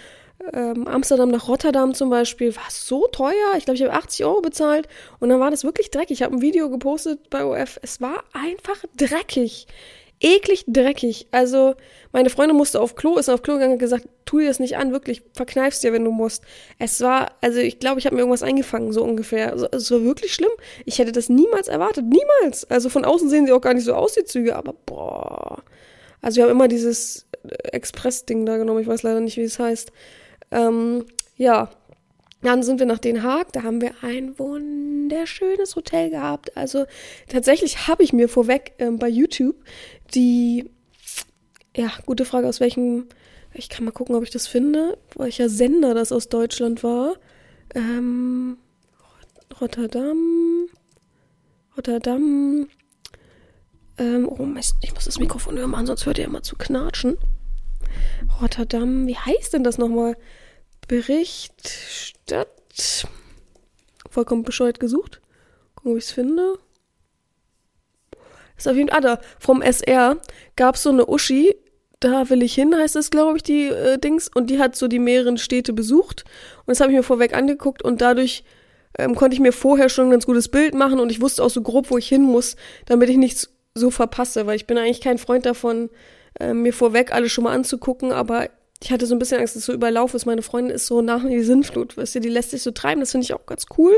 [0.54, 3.54] ähm, Amsterdam nach Rotterdam zum Beispiel war so teuer.
[3.58, 4.88] Ich glaube, ich habe 80 Euro bezahlt.
[5.20, 6.20] Und dann war das wirklich dreckig.
[6.20, 7.80] Ich habe ein Video gepostet bei OF.
[7.82, 9.68] Es war einfach dreckig
[10.24, 11.28] eklig dreckig.
[11.32, 11.76] Also,
[12.12, 14.78] meine Freundin musste auf Klo, ist auf Klo gegangen und gesagt, tu dir das nicht
[14.78, 16.44] an, wirklich, verkneifst dir, wenn du musst.
[16.80, 19.52] Es war, also ich glaube, ich habe mir irgendwas eingefangen, so ungefähr.
[19.52, 20.52] Also, es war wirklich schlimm.
[20.86, 22.70] Ich hätte das niemals erwartet, niemals.
[22.72, 25.62] Also von außen sehen sie auch gar nicht so aus, die Züge, aber boah.
[26.22, 27.26] Also wir haben immer dieses
[27.72, 29.92] Express-Ding da genommen, ich weiß leider nicht, wie es heißt.
[30.52, 31.06] Ähm,
[31.36, 31.70] ja,
[32.44, 36.56] dann sind wir nach Den Haag, da haben wir ein wunderschönes Hotel gehabt.
[36.58, 36.86] Also
[37.30, 39.56] tatsächlich habe ich mir vorweg ähm, bei YouTube
[40.14, 40.70] die,
[41.76, 43.08] ja, gute Frage, aus welchem,
[43.54, 47.16] ich kann mal gucken, ob ich das finde, welcher Sender das aus Deutschland war.
[47.74, 48.58] Ähm,
[49.60, 50.68] Rotterdam,
[51.78, 52.68] Rotterdam,
[53.98, 57.18] ähm, oh Mist, ich muss das Mikrofon hören sonst hört ihr immer zu knatschen.
[58.42, 60.16] Rotterdam, wie heißt denn das nochmal?
[60.94, 62.48] Berichterstatt.
[64.12, 65.22] Vollkommen bescheuert gesucht.
[65.74, 66.60] Gucken, ob ich es finde.
[68.56, 70.18] Ist auf jeden Fall, ah, da, vom SR
[70.56, 71.56] gab es so eine Uschi,
[72.00, 74.30] da will ich hin, heißt es, glaube ich, die äh, Dings.
[74.36, 76.26] Und die hat so die mehreren Städte besucht.
[76.60, 78.44] Und das habe ich mir vorweg angeguckt und dadurch
[79.00, 81.50] ähm, konnte ich mir vorher schon ein ganz gutes Bild machen und ich wusste auch
[81.50, 85.02] so grob, wo ich hin muss, damit ich nicht so verpasse, weil ich bin eigentlich
[85.02, 85.90] kein Freund davon,
[86.40, 88.48] äh, mir vorweg alles schon mal anzugucken, aber
[88.84, 90.26] ich hatte so ein bisschen Angst, dass so überlaufen ist.
[90.26, 93.12] Meine Freundin ist so nach die Sinnflut, weißt du, die lässt sich so treiben, das
[93.12, 93.94] finde ich auch ganz cool.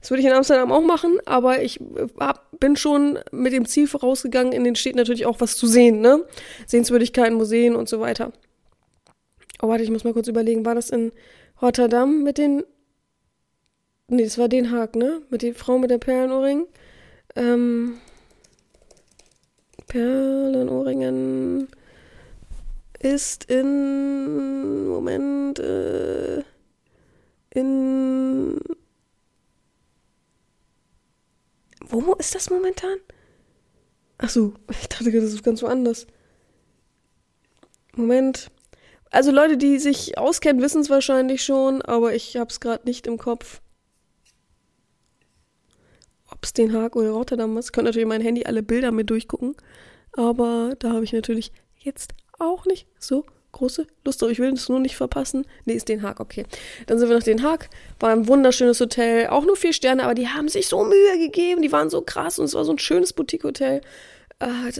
[0.00, 3.64] Das würde ich in Amsterdam auch machen, aber ich äh, hab, bin schon mit dem
[3.66, 6.24] Ziel vorausgegangen, in den Städten natürlich auch was zu sehen, ne?
[6.66, 8.32] Sehenswürdigkeiten, Museen und so weiter.
[9.60, 11.10] Oh, warte, ich muss mal kurz überlegen, war das in
[11.60, 12.62] Rotterdam mit den.
[14.08, 15.22] Nee, das war Den Haag, ne?
[15.30, 16.66] Mit der Frau mit der Perlenohrring.
[17.34, 17.96] Ähm.
[19.88, 21.68] Perlenohrringen
[22.98, 24.86] ist in.
[24.88, 25.58] Moment.
[25.58, 26.42] Äh,
[27.50, 28.60] in.
[31.88, 32.98] Wo ist das momentan?
[34.18, 36.06] Ach so, ich dachte, das ist ganz woanders.
[37.94, 38.50] Moment.
[39.10, 43.06] Also Leute, die sich auskennen, wissen es wahrscheinlich schon, aber ich habe es gerade nicht
[43.06, 43.62] im Kopf.
[46.30, 47.72] Ob es Den Haag oder Rotterdam ist.
[47.72, 49.56] Könnt natürlich mein Handy alle Bilder mit durchgucken.
[50.12, 54.30] Aber da habe ich natürlich jetzt auch nicht so große Lust drauf.
[54.30, 55.46] Ich will es nur nicht verpassen.
[55.64, 56.44] Nee, ist Den Haag, okay.
[56.86, 57.68] Dann sind wir nach Den Haag.
[58.00, 59.28] War ein wunderschönes Hotel.
[59.28, 61.62] Auch nur vier Sterne, aber die haben sich so Mühe gegeben.
[61.62, 63.80] Die waren so krass und es war so ein schönes Boutique-Hotel.
[64.40, 64.70] Äh,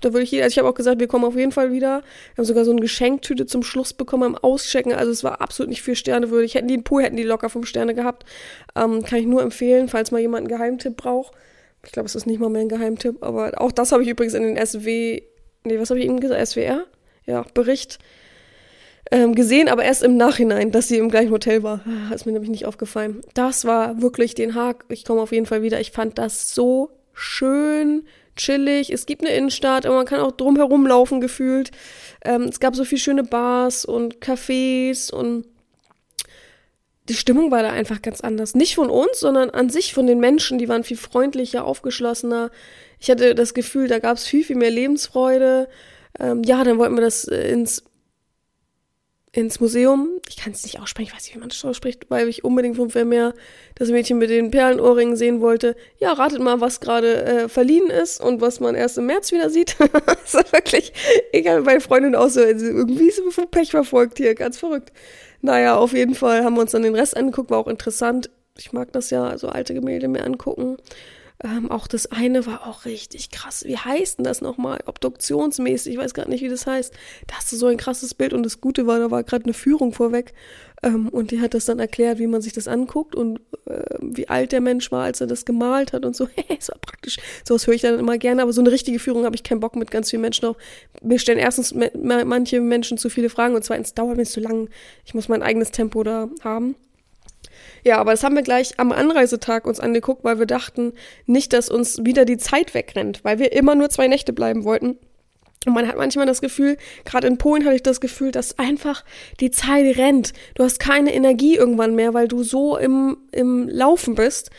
[0.00, 2.02] da würde ich also ich habe auch gesagt, wir kommen auf jeden Fall wieder.
[2.34, 4.92] Wir haben sogar so eine Geschenktüte zum Schluss bekommen am Auschecken.
[4.92, 6.54] Also es war absolut nicht vier Sterne würdig.
[6.54, 8.24] Hätten die einen Pool, hätten die locker fünf Sterne gehabt.
[8.74, 11.32] Ähm, kann ich nur empfehlen, falls mal jemand einen Geheimtipp braucht.
[11.84, 14.34] Ich glaube, es ist nicht mal mehr ein Geheimtipp, aber auch das habe ich übrigens
[14.34, 15.22] in den SW,
[15.64, 16.46] nee, was habe ich Ihnen gesagt?
[16.46, 16.84] SWR?
[17.26, 17.98] Ja, Bericht
[19.10, 21.80] ähm, gesehen, aber erst im Nachhinein, dass sie im gleichen Hotel war.
[21.86, 23.22] Ah, ist mir nämlich nicht aufgefallen.
[23.34, 24.84] Das war wirklich den Haag.
[24.88, 25.80] Ich komme auf jeden Fall wieder.
[25.80, 28.90] Ich fand das so schön chillig.
[28.90, 31.70] Es gibt eine Innenstadt, aber man kann auch drumherum laufen gefühlt.
[32.24, 35.46] Ähm, es gab so viele schöne Bars und Cafés und
[37.08, 38.54] die Stimmung war da einfach ganz anders.
[38.54, 40.58] Nicht von uns, sondern an sich von den Menschen.
[40.58, 42.50] Die waren viel freundlicher, aufgeschlossener.
[43.00, 45.68] Ich hatte das Gefühl, da gab es viel, viel mehr Lebensfreude.
[46.18, 47.84] Ähm, ja, dann wollten wir das äh, ins
[49.32, 50.08] ins Museum.
[50.28, 52.76] Ich kann es nicht aussprechen, ich weiß nicht, wie man das ausspricht, weil ich unbedingt
[52.76, 53.34] vom Vermeer
[53.74, 55.76] das Mädchen mit den Perlenohrringen sehen wollte.
[55.98, 59.50] Ja, ratet mal, was gerade äh, verliehen ist und was man erst im März wieder
[59.50, 59.76] sieht.
[60.06, 60.92] das ist wirklich,
[61.32, 64.92] egal, meine Freundin auch so, also irgendwie ist sie Pech verfolgt hier, ganz verrückt.
[65.40, 68.30] Naja, auf jeden Fall haben wir uns dann den Rest angeguckt, war auch interessant.
[68.56, 70.78] Ich mag das ja, so alte Gemälde mir angucken.
[71.44, 73.64] Ähm, auch das eine war auch richtig krass.
[73.64, 74.80] Wie heißt denn das nochmal?
[74.86, 76.92] Obduktionsmäßig, ich weiß gerade nicht, wie das heißt.
[77.28, 79.54] Da hast du so ein krasses Bild und das Gute war, da war gerade eine
[79.54, 80.34] Führung vorweg
[80.82, 84.28] ähm, und die hat das dann erklärt, wie man sich das anguckt und äh, wie
[84.28, 86.28] alt der Mensch war, als er das gemalt hat und so.
[86.58, 87.18] es war praktisch.
[87.44, 89.76] Sowas höre ich dann immer gerne, aber so eine richtige Führung habe ich keinen Bock
[89.76, 90.56] mit ganz vielen Menschen auch.
[91.02, 94.68] Mir stellen erstens manche Menschen zu viele Fragen und zweitens dauert mir zu lang.
[95.04, 96.74] Ich muss mein eigenes Tempo da haben.
[97.88, 100.92] Ja, aber das haben wir gleich am Anreisetag uns angeguckt, weil wir dachten
[101.24, 104.98] nicht, dass uns wieder die Zeit wegrennt, weil wir immer nur zwei Nächte bleiben wollten.
[105.64, 109.06] Und man hat manchmal das Gefühl, gerade in Polen hatte ich das Gefühl, dass einfach
[109.40, 110.34] die Zeit rennt.
[110.54, 114.50] Du hast keine Energie irgendwann mehr, weil du so im, im Laufen bist.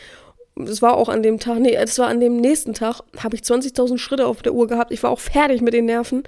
[0.56, 3.42] Es war auch an dem Tag, nee, es war an dem nächsten Tag, habe ich
[3.42, 4.90] 20.000 Schritte auf der Uhr gehabt.
[4.90, 6.24] Ich war auch fertig mit den Nerven.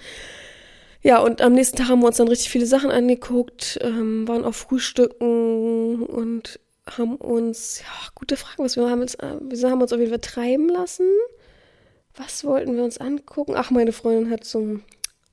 [1.03, 4.45] Ja, und am nächsten Tag haben wir uns dann richtig viele Sachen angeguckt, ähm, waren
[4.45, 9.83] auf Frühstücken und haben uns, ja, gute Frage, was wir haben uns, äh, wir haben
[9.83, 11.07] uns auf jeden Fall treiben lassen.
[12.17, 13.55] Was wollten wir uns angucken?
[13.57, 14.85] Ach, meine Freundin hat so ein,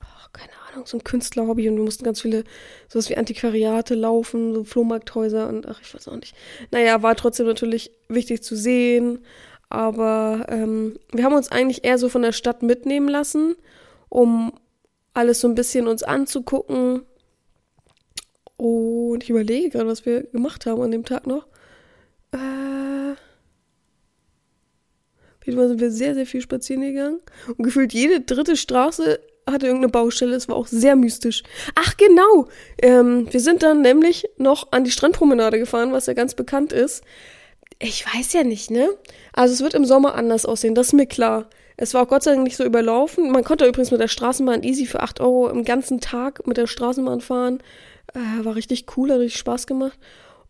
[0.01, 2.43] oh, keine Ahnung, so ein Künstlerhobby und wir mussten ganz viele,
[2.87, 6.35] sowas wie Antiquariate laufen, so Flohmarkthäuser und ach, ich weiß auch nicht.
[6.71, 9.25] Naja, war trotzdem natürlich wichtig zu sehen,
[9.69, 13.55] aber ähm, wir haben uns eigentlich eher so von der Stadt mitnehmen lassen,
[14.07, 14.53] um
[15.13, 17.01] alles so ein bisschen uns anzugucken,
[18.59, 21.47] und ich überlege gerade, was wir gemacht haben an dem Tag noch.
[22.33, 23.13] Äh,
[25.39, 27.21] auf jeden Fall sind wir sehr, sehr viel spazieren gegangen.
[27.47, 30.35] Und gefühlt jede dritte Straße hatte irgendeine Baustelle.
[30.35, 31.43] Es war auch sehr mystisch.
[31.75, 32.49] Ach, genau.
[32.81, 37.05] Ähm, wir sind dann nämlich noch an die Strandpromenade gefahren, was ja ganz bekannt ist.
[37.79, 38.89] Ich weiß ja nicht, ne?
[39.31, 41.49] Also es wird im Sommer anders aussehen, das ist mir klar.
[41.77, 43.31] Es war auch Gott sei Dank nicht so überlaufen.
[43.31, 46.67] Man konnte übrigens mit der Straßenbahn easy für 8 Euro im ganzen Tag mit der
[46.67, 47.63] Straßenbahn fahren.
[48.13, 49.97] Äh, war richtig cool, hat richtig Spaß gemacht.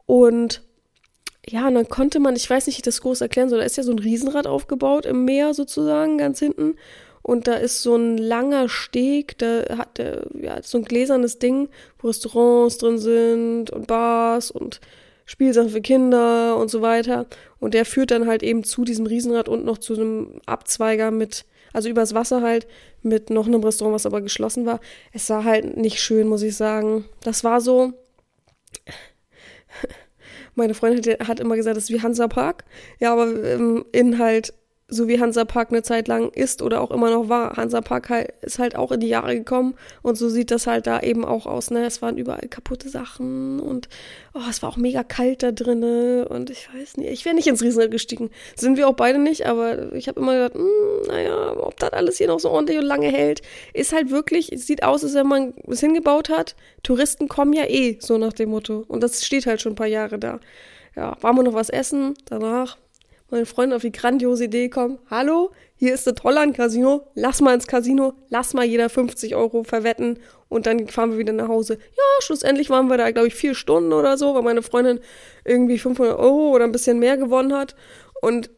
[0.05, 0.61] Und
[1.47, 3.65] ja, und dann konnte man, ich weiß nicht, wie ich das groß erklären soll, da
[3.65, 6.75] ist ja so ein Riesenrad aufgebaut im Meer sozusagen, ganz hinten.
[7.21, 11.69] Und da ist so ein langer Steg, da hat der, ja, so ein gläsernes Ding,
[11.99, 14.79] wo Restaurants drin sind und Bars und
[15.25, 17.27] Spielsachen für Kinder und so weiter.
[17.59, 21.45] Und der führt dann halt eben zu diesem Riesenrad und noch zu einem Abzweiger mit
[21.73, 22.67] also übers Wasser halt,
[23.01, 24.79] mit noch einem Restaurant, was aber geschlossen war.
[25.13, 27.05] Es war halt nicht schön, muss ich sagen.
[27.23, 27.93] Das war so.
[30.55, 32.65] Meine Freundin hat, immer gesagt, das ist wie Hansa Park.
[32.99, 34.53] Ja, aber im Inhalt
[34.89, 37.56] so wie Hansapark eine Zeit lang ist oder auch immer noch war.
[37.58, 40.99] Hansapark halt, ist halt auch in die Jahre gekommen und so sieht das halt da
[40.99, 41.71] eben auch aus.
[41.71, 41.86] Ne?
[41.86, 43.88] Es waren überall kaputte Sachen und
[44.34, 47.47] oh, es war auch mega kalt da drinnen und ich weiß nicht, ich wäre nicht
[47.47, 48.30] ins Riesenrad gestiegen.
[48.56, 52.17] Sind wir auch beide nicht, aber ich habe immer gedacht, hm, naja, ob das alles
[52.17, 53.41] hier noch so ordentlich und lange hält,
[53.73, 56.56] ist halt wirklich, es sieht aus, als wenn man es hingebaut hat.
[56.84, 58.86] Touristen kommen ja eh, so nach dem Motto.
[58.88, 60.39] Und das steht halt schon ein paar Jahre da.
[60.95, 62.78] Ja, waren wir noch was essen, danach
[63.31, 67.67] meine Freunde auf die grandiose Idee kommen, hallo, hier ist das Holland-Casino, lass mal ins
[67.67, 70.19] Casino, lass mal jeder 50 Euro verwetten.
[70.49, 71.75] Und dann fahren wir wieder nach Hause.
[71.75, 74.99] Ja, schlussendlich waren wir da, glaube ich, vier Stunden oder so, weil meine Freundin
[75.45, 77.75] irgendwie 500 Euro oder ein bisschen mehr gewonnen hat.
[78.21, 78.49] Und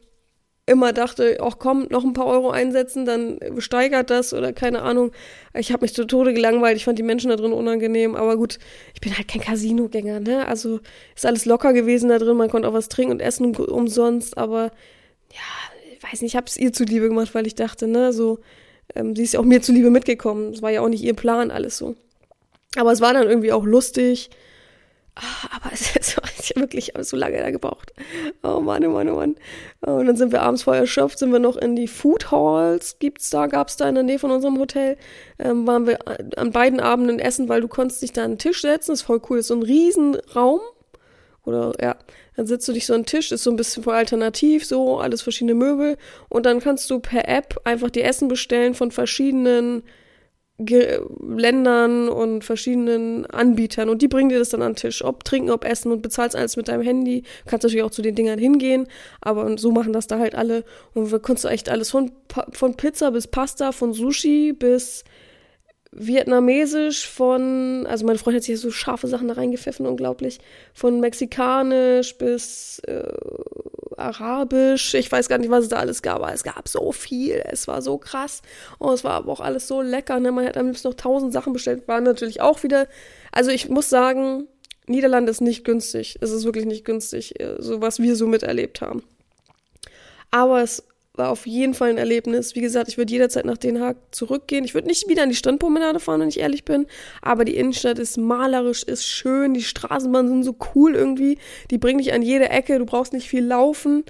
[0.66, 5.10] immer dachte, ach komm, noch ein paar Euro einsetzen, dann steigert das oder keine Ahnung.
[5.54, 8.58] Ich habe mich zu Tode gelangweilt, ich fand die Menschen da drin unangenehm, aber gut,
[8.94, 10.46] ich bin halt kein Casino-Gänger, ne?
[10.46, 10.80] Also
[11.16, 14.70] ist alles locker gewesen da drin, man konnte auch was trinken und essen umsonst, aber
[15.32, 18.38] ja, weiß nicht, ich habe es ihr zuliebe gemacht, weil ich dachte, ne, so,
[18.94, 20.52] ähm, sie ist ja auch mir zuliebe mitgekommen.
[20.52, 21.96] Es war ja auch nicht ihr Plan, alles so.
[22.76, 24.30] Aber es war dann irgendwie auch lustig.
[25.14, 26.16] Ah, aber es, es
[26.54, 27.92] war wirklich so lange da gebraucht.
[28.42, 29.36] Oh Mann, oh Mann, oh Mann.
[29.80, 33.30] Und dann sind wir abends voll erschöpft, sind wir noch in die Food Halls, gibt's
[33.30, 34.96] da, gab's da in der Nähe von unserem Hotel.
[35.38, 35.98] Ähm, waren wir
[36.36, 39.06] an beiden Abenden essen, weil du konntest dich da an den Tisch setzen, das ist
[39.06, 39.38] voll cool.
[39.38, 40.60] Das ist so ein Riesenraum.
[41.44, 41.96] Oder ja,
[42.36, 44.98] dann sitzt du dich so an den Tisch, ist so ein bisschen voll alternativ, so
[44.98, 45.96] alles verschiedene Möbel.
[46.28, 49.82] Und dann kannst du per App einfach die Essen bestellen von verschiedenen
[50.64, 55.04] Ge Ländern und verschiedenen Anbietern und die bringen dir das dann an den Tisch.
[55.04, 57.22] Ob trinken, ob essen und bezahlst alles mit deinem Handy.
[57.22, 58.86] Du kannst natürlich auch zu den Dingern hingehen,
[59.20, 60.64] aber so machen das da halt alle.
[60.94, 62.12] Und wir konntest du echt alles von,
[62.52, 65.04] von Pizza bis Pasta, von Sushi bis
[65.92, 70.40] vietnamesisch, von, also meine Freundin hat sich so scharfe Sachen da reingepfiffen, unglaublich.
[70.72, 73.12] Von mexikanisch bis äh,
[73.98, 77.42] arabisch, ich weiß gar nicht, was es da alles gab, aber es gab so viel,
[77.44, 78.40] es war so krass
[78.78, 80.32] und es war aber auch alles so lecker, ne?
[80.32, 82.88] man hat am liebsten noch tausend Sachen bestellt, war natürlich auch wieder,
[83.30, 84.48] also ich muss sagen,
[84.86, 88.80] Niederlande ist nicht günstig, es ist wirklich nicht günstig, äh, so was wir so miterlebt
[88.80, 89.02] haben.
[90.30, 90.82] Aber es
[91.14, 92.54] war auf jeden Fall ein Erlebnis.
[92.54, 94.64] Wie gesagt, ich würde jederzeit nach Den Haag zurückgehen.
[94.64, 96.86] Ich würde nicht wieder an die Strandpromenade fahren, wenn ich ehrlich bin.
[97.20, 99.52] Aber die Innenstadt ist malerisch, ist schön.
[99.52, 101.38] Die Straßenbahnen sind so cool irgendwie.
[101.70, 102.78] Die bringen dich an jede Ecke.
[102.78, 104.04] Du brauchst nicht viel laufen.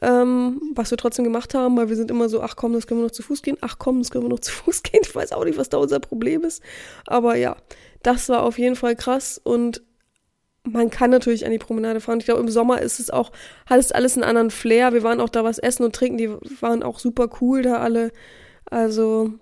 [0.00, 3.00] Ähm, was wir trotzdem gemacht haben, weil wir sind immer so, ach komm, das können
[3.00, 3.56] wir noch zu Fuß gehen.
[3.60, 5.00] Ach komm, das können wir noch zu Fuß gehen.
[5.04, 6.62] Ich weiß auch nicht, was da unser Problem ist.
[7.06, 7.56] Aber ja,
[8.02, 9.82] das war auf jeden Fall krass und
[10.64, 12.20] man kann natürlich an die Promenade fahren.
[12.20, 13.32] Ich glaube, im Sommer ist es auch,
[13.66, 14.92] hat es alles einen anderen Flair.
[14.92, 18.12] Wir waren auch da was essen und trinken, die waren auch super cool da alle.
[18.66, 19.32] Also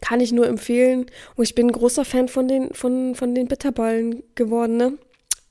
[0.00, 1.06] kann ich nur empfehlen.
[1.36, 4.98] Und ich bin ein großer Fan von den, von, von den Bitterballen geworden, ne?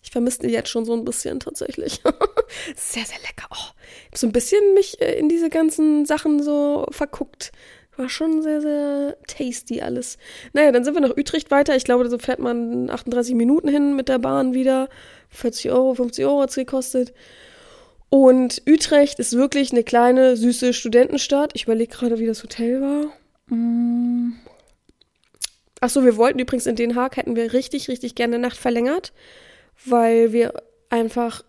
[0.03, 2.01] Ich vermisse die jetzt schon so ein bisschen tatsächlich.
[2.75, 3.47] sehr, sehr lecker.
[3.51, 7.51] Oh, ich habe so ein bisschen mich äh, in diese ganzen Sachen so verguckt.
[7.97, 10.17] War schon sehr, sehr tasty alles.
[10.54, 11.75] Naja, dann sind wir nach Utrecht weiter.
[11.75, 14.88] Ich glaube, so fährt man 38 Minuten hin mit der Bahn wieder.
[15.30, 17.13] 40 Euro, 50 Euro hat es gekostet.
[18.10, 21.51] Und Utrecht ist wirklich eine kleine, süße Studentenstadt.
[21.54, 23.56] Ich überlege gerade, wie das Hotel war.
[23.56, 24.34] Mm.
[25.80, 29.13] Achso, wir wollten übrigens in Den Haag, hätten wir richtig, richtig gerne Nacht verlängert,
[29.84, 30.54] weil wir
[30.89, 31.43] einfach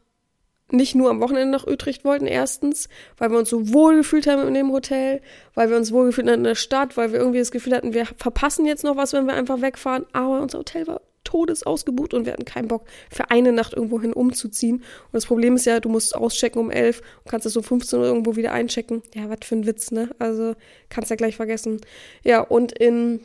[0.73, 4.47] nicht nur am Wochenende nach Utrecht wollten, erstens, weil wir uns so wohl gefühlt haben
[4.47, 5.21] in dem Hotel,
[5.55, 7.95] weil wir uns wohl gefühlt haben in der Stadt, weil wir irgendwie das Gefühl hatten,
[7.95, 10.07] wir verpassen jetzt noch was, wenn wir einfach wegfahren.
[10.13, 14.13] Aber unser Hotel war todesausgebucht und wir hatten keinen Bock, für eine Nacht irgendwo hin
[14.13, 14.77] umzuziehen.
[14.77, 17.99] Und das Problem ist ja, du musst auschecken um elf und kannst das so 15
[17.99, 19.03] Uhr irgendwo wieder einchecken.
[19.15, 20.11] Ja, was für ein Witz, ne?
[20.19, 20.55] Also
[20.89, 21.81] kannst ja gleich vergessen.
[22.25, 23.21] Ja, und in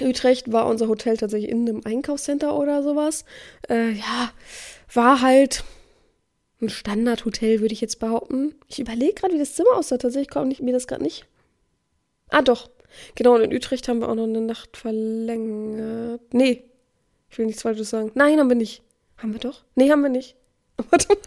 [0.00, 3.24] Utrecht war unser Hotel tatsächlich in einem Einkaufscenter oder sowas.
[3.68, 4.32] Äh, ja,
[4.92, 5.64] war halt
[6.60, 8.54] ein Standardhotel, würde ich jetzt behaupten.
[8.68, 9.98] Ich überlege gerade, wie das Zimmer aussah.
[9.98, 11.26] Tatsächlich komme ich mir das gerade nicht.
[12.30, 12.70] Ah, doch.
[13.14, 16.22] Genau, und in Utrecht haben wir auch noch eine Nacht verlängert.
[16.32, 16.64] Nee,
[17.28, 18.10] ich will nichts Falsches sagen.
[18.14, 18.82] Nein, haben wir nicht.
[19.18, 19.64] Haben wir doch?
[19.74, 20.36] Nee, haben wir nicht.
[20.90, 21.18] Warte mal.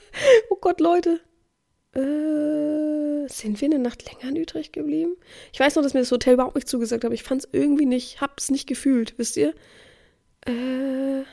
[0.50, 1.20] Oh Gott, Leute.
[1.94, 5.16] Äh, sind wir eine Nacht länger in Utrecht geblieben?
[5.54, 7.86] Ich weiß noch, dass mir das Hotel überhaupt nicht zugesagt hat, ich fand es irgendwie
[7.86, 9.54] nicht, hab's nicht gefühlt, wisst ihr?
[10.46, 11.24] Äh.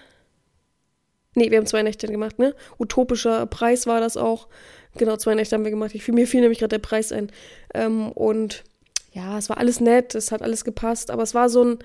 [1.37, 2.55] Nee, wir haben zwei Nächte gemacht, ne?
[2.79, 4.49] Utopischer Preis war das auch.
[4.97, 5.95] Genau, zwei Nächte haben wir gemacht.
[5.95, 7.31] Ich, mir fiel nämlich gerade der Preis ein.
[7.75, 8.65] Ähm, und
[9.13, 11.79] ja, es war alles nett, es hat alles gepasst, aber es war so ein,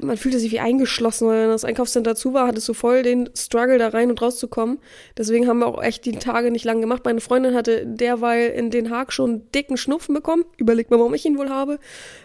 [0.00, 3.78] man fühlte sich wie eingeschlossen, weil das Einkaufscenter zu war, hattest du voll den Struggle
[3.78, 4.78] da rein und rauszukommen.
[5.16, 7.04] Deswegen haben wir auch echt die Tage nicht lang gemacht.
[7.04, 10.44] Meine Freundin hatte derweil in Den Haag schon dicken Schnupfen bekommen.
[10.56, 11.78] Überlegt mal, warum ich ihn wohl habe.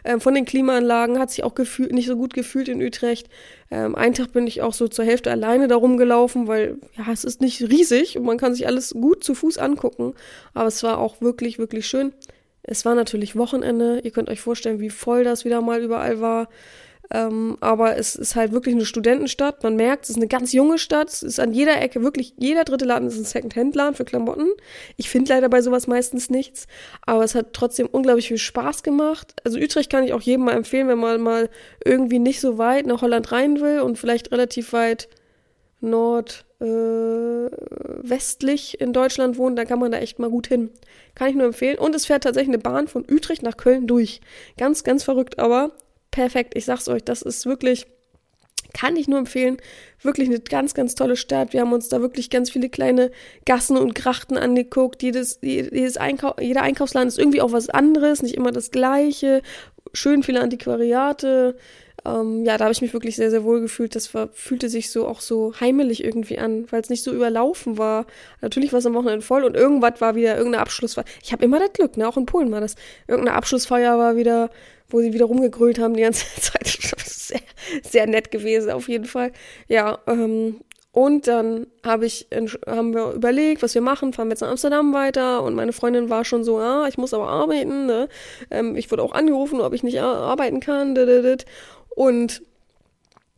[0.03, 3.27] Ähm, von den Klimaanlagen hat sich auch gefühlt, nicht so gut gefühlt in Utrecht.
[3.71, 7.23] Ähm, einen Tag bin ich auch so zur Hälfte alleine da rumgelaufen, weil ja, es
[7.23, 10.13] ist nicht riesig und man kann sich alles gut zu Fuß angucken.
[10.53, 12.13] Aber es war auch wirklich, wirklich schön.
[12.63, 13.99] Es war natürlich Wochenende.
[14.03, 16.49] Ihr könnt euch vorstellen, wie voll das wieder mal überall war.
[17.11, 19.63] Ähm, aber es ist halt wirklich eine Studentenstadt.
[19.63, 21.09] Man merkt, es ist eine ganz junge Stadt.
[21.09, 24.49] Es ist an jeder Ecke wirklich, jeder dritte Laden ist ein Second-Hand-Laden für Klamotten.
[24.97, 26.67] Ich finde leider bei sowas meistens nichts.
[27.05, 29.35] Aber es hat trotzdem unglaublich viel Spaß gemacht.
[29.43, 31.49] Also Utrecht kann ich auch jedem mal empfehlen, wenn man mal
[31.83, 35.07] irgendwie nicht so weit nach Holland rein will und vielleicht relativ weit
[35.81, 40.71] nordwestlich äh, in Deutschland wohnt, dann kann man da echt mal gut hin.
[41.13, 41.77] Kann ich nur empfehlen.
[41.77, 44.21] Und es fährt tatsächlich eine Bahn von Utrecht nach Köln durch.
[44.57, 45.71] Ganz, ganz verrückt, aber
[46.15, 46.53] perfekt.
[46.55, 47.87] Ich sag's euch, das ist wirklich,
[48.73, 49.57] kann ich nur empfehlen.
[50.01, 51.51] Wirklich eine ganz, ganz tolle Stadt.
[51.51, 53.11] Wir haben uns da wirklich ganz viele kleine
[53.45, 55.03] Gassen und Grachten angeguckt.
[55.03, 59.41] Jedes, jedes Einkau jeder Einkaufsladen ist irgendwie auch was anderes, nicht immer das Gleiche.
[59.91, 61.57] Schön viele Antiquariate.
[62.05, 63.93] Ähm, ja, da habe ich mich wirklich sehr, sehr wohl gefühlt.
[63.95, 67.77] Das war, fühlte sich so auch so heimelig irgendwie an, weil es nicht so überlaufen
[67.77, 68.05] war.
[68.41, 71.05] Natürlich war es am Wochenende voll und irgendwas war wieder, irgendeine Abschlussfeier.
[71.23, 72.07] Ich habe immer das Glück, ne?
[72.07, 72.75] Auch in Polen war das.
[73.07, 74.49] Irgendeine Abschlussfeier war wieder,
[74.89, 76.67] wo sie wieder rumgegrölt haben die ganze Zeit.
[76.67, 77.41] sehr,
[77.83, 79.31] sehr nett gewesen, auf jeden Fall.
[79.67, 80.61] Ja, ähm,
[80.95, 82.27] und dann hab ich,
[82.65, 86.09] haben wir überlegt, was wir machen, fahren wir jetzt nach Amsterdam weiter und meine Freundin
[86.09, 88.07] war schon so, ah, ich muss aber arbeiten, ne?
[88.49, 90.97] Ähm, ich wurde auch angerufen, ob ich nicht arbeiten kann.
[91.89, 92.43] Und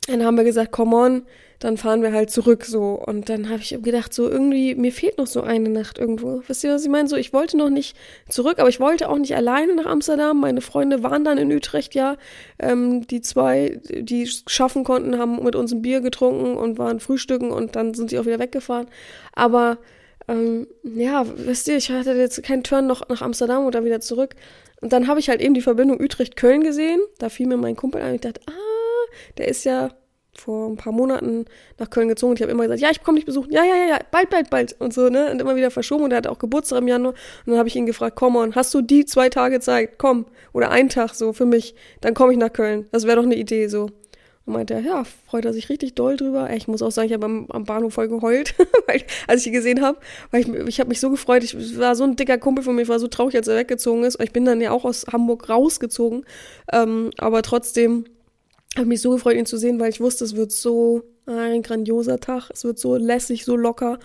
[0.08, 1.26] dann haben wir gesagt, come on,
[1.60, 2.94] dann fahren wir halt zurück so.
[2.94, 6.42] Und dann habe ich gedacht, so irgendwie, mir fehlt noch so eine Nacht irgendwo.
[6.48, 7.08] Wisst ihr, was ich meine?
[7.08, 7.98] So, ich wollte noch nicht
[8.30, 10.40] zurück, aber ich wollte auch nicht alleine nach Amsterdam.
[10.40, 12.18] Meine Freunde waren dann in Utrecht, ja.
[12.60, 17.52] Ähm, die zwei, die schaffen konnten, haben mit uns ein Bier getrunken und waren frühstücken
[17.52, 18.88] und dann sind sie auch wieder weggefahren.
[19.34, 19.80] Aber
[20.28, 24.36] ähm, ja, wisst ihr, ich hatte jetzt keinen Turn noch nach Amsterdam oder wieder zurück.
[24.82, 27.00] Und dann habe ich halt eben die Verbindung Utrecht-Köln gesehen.
[27.18, 28.52] Da fiel mir mein Kumpel ein und ich dachte, ah,
[29.38, 29.90] der ist ja
[30.38, 31.46] vor ein paar Monaten
[31.78, 33.76] nach Köln gezogen und ich habe immer gesagt, ja, ich komme dich besuchen, ja, ja,
[33.76, 36.32] ja, ja, bald, bald, bald und so, ne, und immer wieder verschoben und er hatte
[36.32, 39.06] auch Geburtstag im Januar und dann habe ich ihn gefragt, komm on, hast du die
[39.06, 42.88] zwei Tage Zeit, komm, oder einen Tag so für mich, dann komme ich nach Köln,
[42.92, 43.90] das wäre doch eine Idee so.
[44.48, 46.50] Und meinte er, ja, freut er sich richtig doll drüber.
[46.52, 48.56] Ich muss auch sagen, ich habe am, am, Bahnhof voll geheult,
[48.88, 49.98] weil, als ich ihn gesehen habe.
[50.32, 51.44] Weil ich, ich habe mich so gefreut.
[51.44, 54.06] Ich war so ein dicker Kumpel von mir, ich war so traurig, als er weggezogen
[54.06, 54.22] ist.
[54.24, 56.26] Ich bin dann ja auch aus Hamburg rausgezogen.
[56.72, 58.06] Ähm, aber trotzdem
[58.78, 62.20] habe mich so gefreut, ihn zu sehen, weil ich wusste, es wird so ein grandioser
[62.20, 62.50] Tag.
[62.52, 64.00] Es wird so lässig, so locker.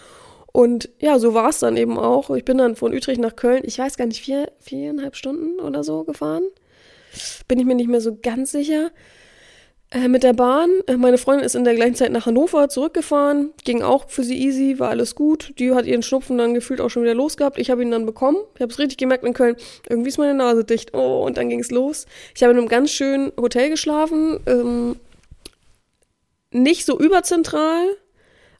[0.52, 2.30] Und ja, so war es dann eben auch.
[2.30, 5.82] Ich bin dann von Utrecht nach Köln, ich weiß gar nicht, vier, viereinhalb Stunden oder
[5.82, 6.44] so gefahren.
[7.48, 8.90] Bin ich mir nicht mehr so ganz sicher.
[9.92, 10.70] Äh, mit der Bahn.
[10.86, 13.52] Äh, meine Freundin ist in der gleichen Zeit nach Hannover zurückgefahren.
[13.64, 15.52] Ging auch für sie easy, war alles gut.
[15.58, 17.58] Die hat ihren Schnupfen dann gefühlt auch schon wieder losgehabt.
[17.58, 18.38] Ich habe ihn dann bekommen.
[18.54, 19.56] Ich habe es richtig gemerkt in Köln.
[19.88, 20.94] Irgendwie ist meine Nase dicht.
[20.94, 22.06] Oh, und dann ging es los.
[22.34, 24.40] Ich habe in einem ganz schönen Hotel geschlafen.
[24.46, 24.96] Ähm,
[26.52, 27.84] nicht so überzentral,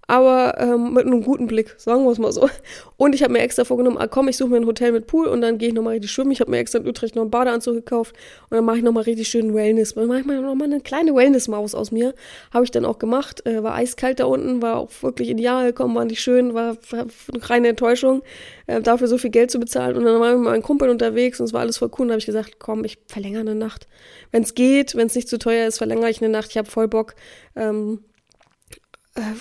[0.09, 2.49] aber ähm, mit einem guten Blick, sagen wir es mal so.
[2.97, 5.27] Und ich habe mir extra vorgenommen, ah komm, ich suche mir ein Hotel mit Pool
[5.27, 6.33] und dann gehe ich nochmal richtig schwimmen.
[6.33, 8.15] Ich habe mir extra in Utrecht noch einen Badeanzug gekauft
[8.51, 9.95] und dann mache ich nochmal richtig schön Wellness.
[9.95, 12.15] Dann mache ich mal nochmal eine kleine Wellness-Maus aus mir.
[12.53, 13.47] Habe ich dann auch gemacht.
[13.47, 17.07] Äh, war eiskalt da unten, war auch wirklich ideal gekommen, war nicht schön, war, war
[17.33, 18.23] eine reine Enttäuschung,
[18.67, 19.97] äh, dafür so viel Geld zu bezahlen.
[19.97, 22.07] Und dann war ich mit meinem Kumpel unterwegs und es war alles voll cool.
[22.07, 23.87] Und habe ich gesagt, komm, ich verlängere eine Nacht.
[24.33, 26.51] Wenn es geht, wenn es nicht zu teuer ist, verlängere ich eine Nacht.
[26.51, 27.15] Ich habe voll Bock.
[27.55, 28.12] Ähm, äh,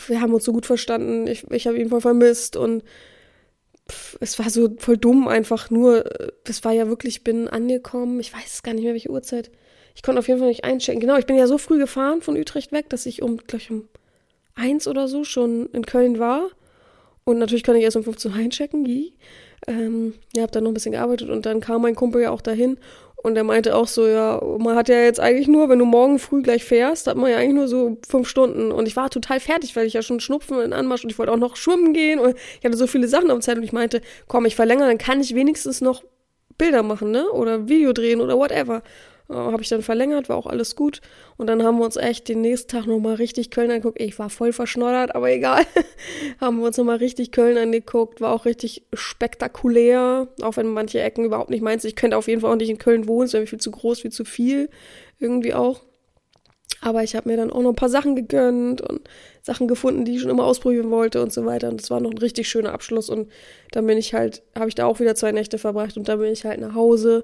[0.08, 2.84] wir haben uns so gut verstanden, ich, ich habe ihn voll vermisst und
[3.90, 6.04] pff, es war so voll dumm einfach nur,
[6.44, 9.52] es war ja wirklich, ich bin angekommen, ich weiß gar nicht mehr, welche Uhrzeit.
[9.96, 11.02] Ich konnte auf jeden Fall nicht einchecken.
[11.02, 13.90] Genau, ich bin ja so früh gefahren von Utrecht weg, dass ich um, gleich um
[14.56, 16.50] eins oder so schon in Köln war.
[17.24, 18.88] Und natürlich konnte ich erst um 15 Uhr einchecken.
[19.68, 22.42] Ähm, ja, hab dann noch ein bisschen gearbeitet und dann kam mein Kumpel ja auch
[22.42, 22.78] dahin
[23.24, 26.18] und er meinte auch so, ja, man hat ja jetzt eigentlich nur, wenn du morgen
[26.18, 28.72] früh gleich fährst, hat man ja eigentlich nur so fünf Stunden.
[28.72, 31.32] Und ich war total fertig, weil ich ja schon Schnupfen in Anmarsch und ich wollte
[31.32, 32.20] auch noch schwimmen gehen.
[32.20, 34.98] Und ich hatte so viele Sachen auf Zeit und ich meinte, komm, ich verlängere, dann
[34.98, 36.04] kann ich wenigstens noch
[36.58, 37.30] Bilder machen, ne?
[37.32, 38.82] Oder Video drehen oder whatever.
[39.32, 41.02] Äh, habe ich dann verlängert, war auch alles gut.
[41.38, 44.02] Und dann haben wir uns echt den nächsten Tag nochmal richtig Köln angeguckt.
[44.02, 45.64] Ich war voll verschnoddert, aber egal.
[46.42, 48.22] haben wir uns nochmal richtig Köln angeguckt.
[48.22, 50.28] War auch richtig spektakulär.
[50.42, 51.86] Auch wenn manche Ecken überhaupt nicht meinst.
[51.86, 53.26] Ich könnte auf jeden Fall auch nicht in Köln wohnen.
[53.26, 54.70] Es wäre viel zu groß, viel zu viel.
[55.20, 55.82] Irgendwie auch.
[56.84, 59.02] Aber ich habe mir dann auch noch ein paar Sachen gegönnt und
[59.44, 61.70] Sachen gefunden, die ich schon immer ausprobieren wollte und so weiter.
[61.70, 63.08] Und das war noch ein richtig schöner Abschluss.
[63.08, 63.30] Und
[63.72, 66.32] dann bin ich halt, habe ich da auch wieder zwei Nächte verbracht und dann bin
[66.32, 67.24] ich halt nach Hause.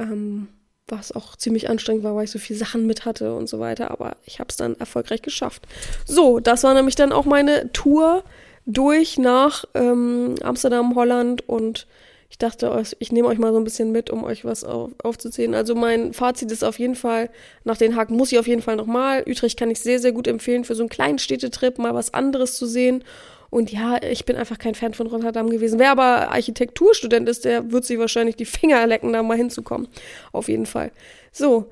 [0.00, 0.48] Ähm,
[0.90, 3.90] was auch ziemlich anstrengend war, weil ich so viele Sachen mit hatte und so weiter.
[3.90, 5.62] Aber ich habe es dann erfolgreich geschafft.
[6.06, 8.24] So, das war nämlich dann auch meine Tour
[8.66, 11.86] durch nach ähm, Amsterdam, Holland und
[12.30, 15.52] ich dachte, ich nehme euch mal so ein bisschen mit, um euch was auf, aufzuzählen.
[15.52, 17.28] Also mein Fazit ist auf jeden Fall,
[17.64, 19.24] nach Den Haag muss ich auf jeden Fall nochmal.
[19.26, 22.56] Utrecht kann ich sehr, sehr gut empfehlen für so einen kleinen Städtetrip, mal was anderes
[22.56, 23.02] zu sehen.
[23.50, 25.78] Und ja, ich bin einfach kein Fan von Rotterdam gewesen.
[25.78, 29.88] Wer aber Architekturstudent ist, der wird sich wahrscheinlich die Finger lecken, da mal hinzukommen.
[30.32, 30.92] Auf jeden Fall.
[31.32, 31.70] So.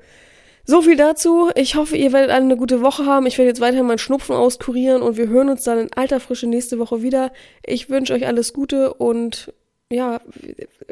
[0.65, 1.49] So viel dazu.
[1.55, 3.25] Ich hoffe, ihr werdet alle eine gute Woche haben.
[3.25, 6.45] Ich werde jetzt weiterhin meinen Schnupfen auskurieren und wir hören uns dann in alter Frische
[6.45, 7.31] nächste Woche wieder.
[7.65, 9.51] Ich wünsche euch alles Gute und
[9.91, 10.21] ja,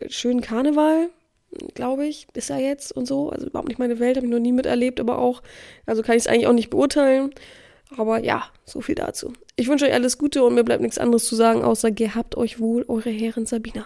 [0.08, 1.10] schönen Karneval,
[1.76, 3.30] glaube ich, ist er jetzt und so.
[3.30, 5.44] Also überhaupt nicht meine Welt, habe ich noch nie miterlebt, aber auch,
[5.86, 7.32] also kann ich es eigentlich auch nicht beurteilen.
[7.96, 9.34] Aber ja, so viel dazu.
[9.56, 12.60] Ich wünsche euch alles Gute und mir bleibt nichts anderes zu sagen, außer gehabt euch
[12.60, 13.86] wohl, eure Herren Sabina.